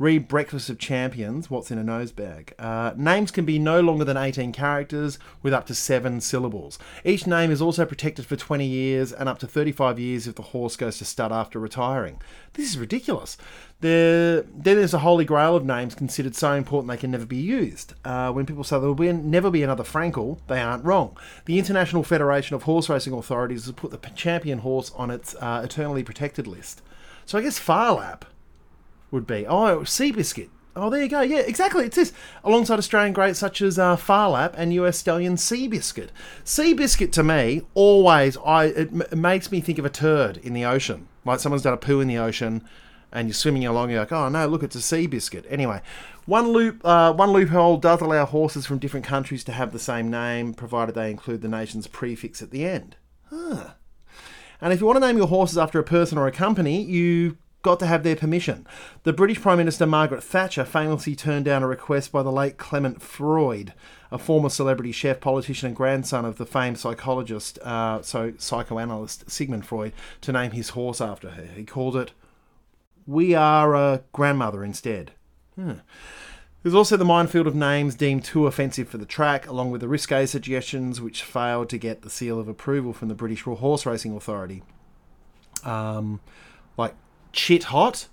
[0.00, 2.52] Read Breakfast of Champions, What's in a Nosebag.
[2.56, 6.78] Uh, names can be no longer than 18 characters with up to 7 syllables.
[7.04, 10.42] Each name is also protected for 20 years and up to 35 years if the
[10.42, 12.20] horse goes to stud after retiring.
[12.52, 13.36] This is ridiculous.
[13.80, 17.36] There, then there's a holy grail of names considered so important they can never be
[17.36, 17.94] used.
[18.04, 21.16] Uh, when people say there will be, never be another Frankel, they aren't wrong.
[21.46, 25.62] The International Federation of Horse Racing Authorities has put the champion horse on its uh,
[25.64, 26.82] eternally protected list.
[27.26, 28.24] So I guess Phar Lap
[29.10, 29.46] would be.
[29.46, 30.48] Oh, Seabiscuit.
[30.76, 31.22] Oh, there you go.
[31.22, 31.86] Yeah, exactly.
[31.86, 32.12] It's this.
[32.44, 36.10] Alongside Australian greats such as uh, Phar Lap and US stallion Seabiscuit.
[36.44, 40.52] Seabiscuit to me always I it, m- it makes me think of a turd in
[40.52, 41.08] the ocean.
[41.24, 42.62] Like someone's done a poo in the ocean,
[43.10, 43.90] and you're swimming along.
[43.90, 45.46] You're like, oh no, look, it's a Seabiscuit.
[45.48, 45.80] Anyway,
[46.26, 50.08] one loop uh, one loophole does allow horses from different countries to have the same
[50.10, 52.94] name, provided they include the nation's prefix at the end.
[53.30, 53.70] Huh.
[54.60, 57.36] And if you want to name your horses after a person or a company, you
[57.68, 58.66] got to have their permission.
[59.02, 63.02] The British Prime Minister Margaret Thatcher famously turned down a request by the late Clement
[63.02, 63.74] Freud,
[64.10, 69.66] a former celebrity chef, politician, and grandson of the famed psychologist, uh, so psychoanalyst Sigmund
[69.66, 69.92] Freud,
[70.22, 71.44] to name his horse after her.
[71.44, 72.12] He called it
[73.06, 75.12] "We Are a Grandmother" instead.
[75.54, 75.80] Hmm.
[76.62, 79.88] There's also the minefield of names deemed too offensive for the track, along with the
[79.88, 84.16] risque suggestions which failed to get the seal of approval from the British Horse Racing
[84.16, 84.62] Authority.
[85.64, 86.20] Um,
[86.78, 86.94] like
[87.32, 88.08] Chit Hot,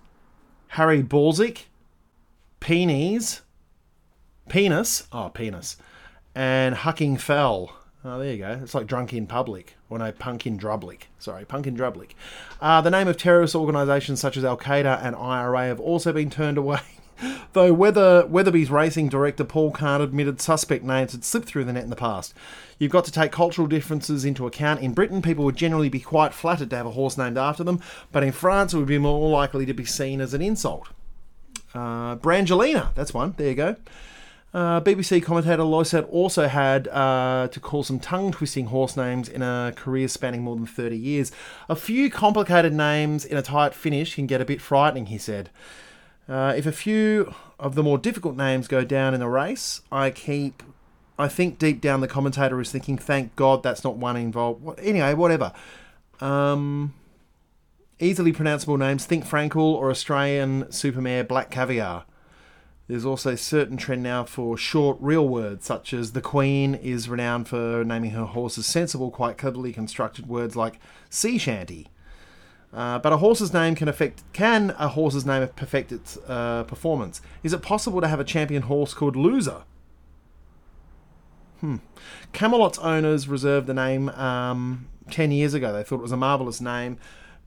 [0.69, 1.67] Harry Balzic,
[2.59, 3.41] Peenies,
[4.49, 5.77] Penis, oh, Penis,
[6.33, 7.75] and Hucking Fell.
[8.03, 8.59] Oh, there you go.
[8.61, 9.75] It's like drunk in public.
[9.89, 11.03] Or no, punk in Drublic.
[11.17, 12.11] Sorry, punk in Drublic.
[12.61, 16.29] Uh, the name of terrorist organisations such as Al Qaeda and IRA have also been
[16.29, 16.81] turned away.
[17.53, 21.83] Though Weather, Weatherby's racing director Paul Kahn admitted suspect names had slipped through the net
[21.83, 22.33] in the past.
[22.79, 24.81] You've got to take cultural differences into account.
[24.81, 27.79] In Britain, people would generally be quite flattered to have a horse named after them,
[28.11, 30.89] but in France, it would be more likely to be seen as an insult.
[31.73, 33.33] Uh, Brangelina, that's one.
[33.37, 33.75] There you go.
[34.53, 39.41] Uh, BBC commentator Lysaght also had uh, to call some tongue twisting horse names in
[39.41, 41.33] a career spanning more than 30 years.
[41.67, 45.49] A few complicated names in a tight finish can get a bit frightening, he said.
[46.27, 50.09] Uh, if a few of the more difficult names go down in the race, I
[50.09, 50.63] keep.
[51.17, 54.61] I think deep down the commentator is thinking, thank God that's not one involved.
[54.61, 55.53] What- Anyway, whatever.
[56.19, 56.93] Um,
[57.99, 59.05] easily pronounceable names.
[59.05, 62.03] Think Frankel or Australian Supermare Black Caviar.
[62.87, 67.07] There's also a certain trend now for short, real words, such as the Queen is
[67.09, 71.87] renowned for naming her horses sensible, quite cleverly constructed words like sea shanty.
[72.75, 74.21] Uh, but a horse's name can affect.
[74.33, 77.21] Can a horse's name perfect its uh, performance?
[77.41, 79.63] Is it possible to have a champion horse called Loser?
[81.61, 81.77] Hmm.
[82.33, 85.71] Camelot's owners reserved the name um, ten years ago.
[85.71, 86.97] They thought it was a marvelous name,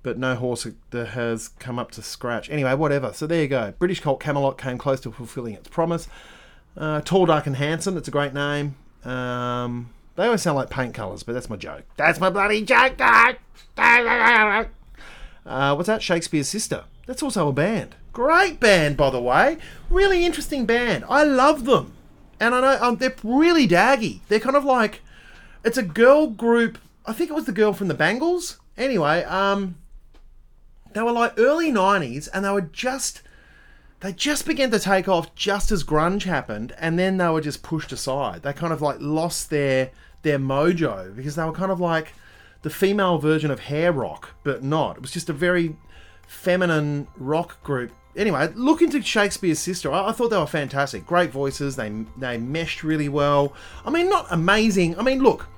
[0.03, 2.49] but no horse has come up to scratch.
[2.49, 3.13] Anyway, whatever.
[3.13, 3.75] So there you go.
[3.79, 6.09] British Colt Camelot came close to fulfilling its promise.
[6.75, 7.99] Uh, Tall, Dark, and Handsome.
[7.99, 8.77] It's a great name.
[9.05, 11.85] Um, they always sound like paint colours, but that's my joke.
[11.97, 12.99] That's my bloody joke.
[15.49, 16.03] Uh, what's that?
[16.03, 16.85] Shakespeare's Sister.
[17.07, 17.97] That's also a band.
[18.13, 19.59] Great band, by the way.
[19.89, 21.05] Really interesting band.
[21.09, 21.95] I love them.
[22.39, 24.21] And I know um, they're really daggy.
[24.29, 25.01] They're kind of like
[25.65, 26.79] it's a girl group.
[27.07, 28.59] I think it was the girl from the Bangles.
[28.77, 29.77] Anyway, um,
[30.93, 33.23] they were like early '90s, and they were just
[34.01, 37.63] they just began to take off just as grunge happened, and then they were just
[37.63, 38.43] pushed aside.
[38.43, 39.91] They kind of like lost their
[40.23, 42.13] their mojo because they were kind of like
[42.63, 44.97] the female version of hair rock, but not.
[44.97, 45.77] It was just a very
[46.27, 47.93] feminine rock group.
[48.17, 49.93] Anyway, look into Shakespeare's Sister.
[49.93, 51.07] I, I thought they were fantastic.
[51.07, 51.77] Great voices.
[51.77, 53.55] They they meshed really well.
[53.85, 54.99] I mean, not amazing.
[54.99, 55.49] I mean, look.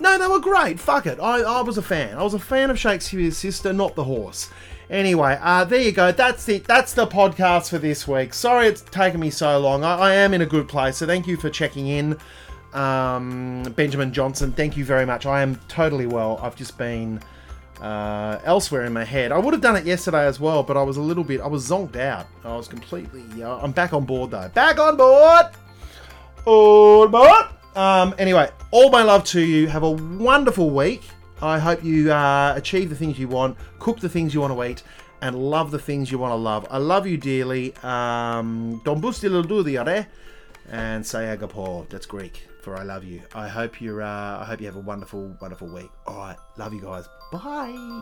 [0.00, 0.78] No, they were great.
[0.78, 1.18] Fuck it.
[1.18, 2.16] I, I was a fan.
[2.16, 4.48] I was a fan of Shakespeare's Sister, not the horse.
[4.90, 6.12] Anyway, uh, there you go.
[6.12, 6.64] That's it.
[6.64, 8.32] That's the podcast for this week.
[8.32, 9.84] Sorry it's taken me so long.
[9.84, 12.16] I, I am in a good place, so thank you for checking in.
[12.72, 15.26] Um, Benjamin Johnson, thank you very much.
[15.26, 16.38] I am totally well.
[16.42, 17.20] I've just been
[17.80, 19.32] uh, elsewhere in my head.
[19.32, 21.46] I would have done it yesterday as well, but I was a little bit, I
[21.46, 22.26] was zonked out.
[22.44, 24.48] I was completely, uh, I'm back on board though.
[24.48, 25.46] Back on board!
[26.44, 27.46] On board!
[27.74, 29.68] Um, anyway, all my love to you.
[29.68, 31.02] Have a wonderful week.
[31.40, 34.64] I hope you uh, achieve the things you want, cook the things you want to
[34.64, 34.82] eat,
[35.22, 36.66] and love the things you want to love.
[36.70, 37.74] I love you dearly.
[37.76, 40.06] Um, Don busti diare,
[40.68, 41.88] and say agapo.
[41.88, 43.22] That's Greek for I love you.
[43.34, 44.02] I hope you're.
[44.02, 45.90] Uh, I hope you have a wonderful, wonderful week.
[46.06, 47.08] All right, love you guys.
[47.32, 48.00] Bye.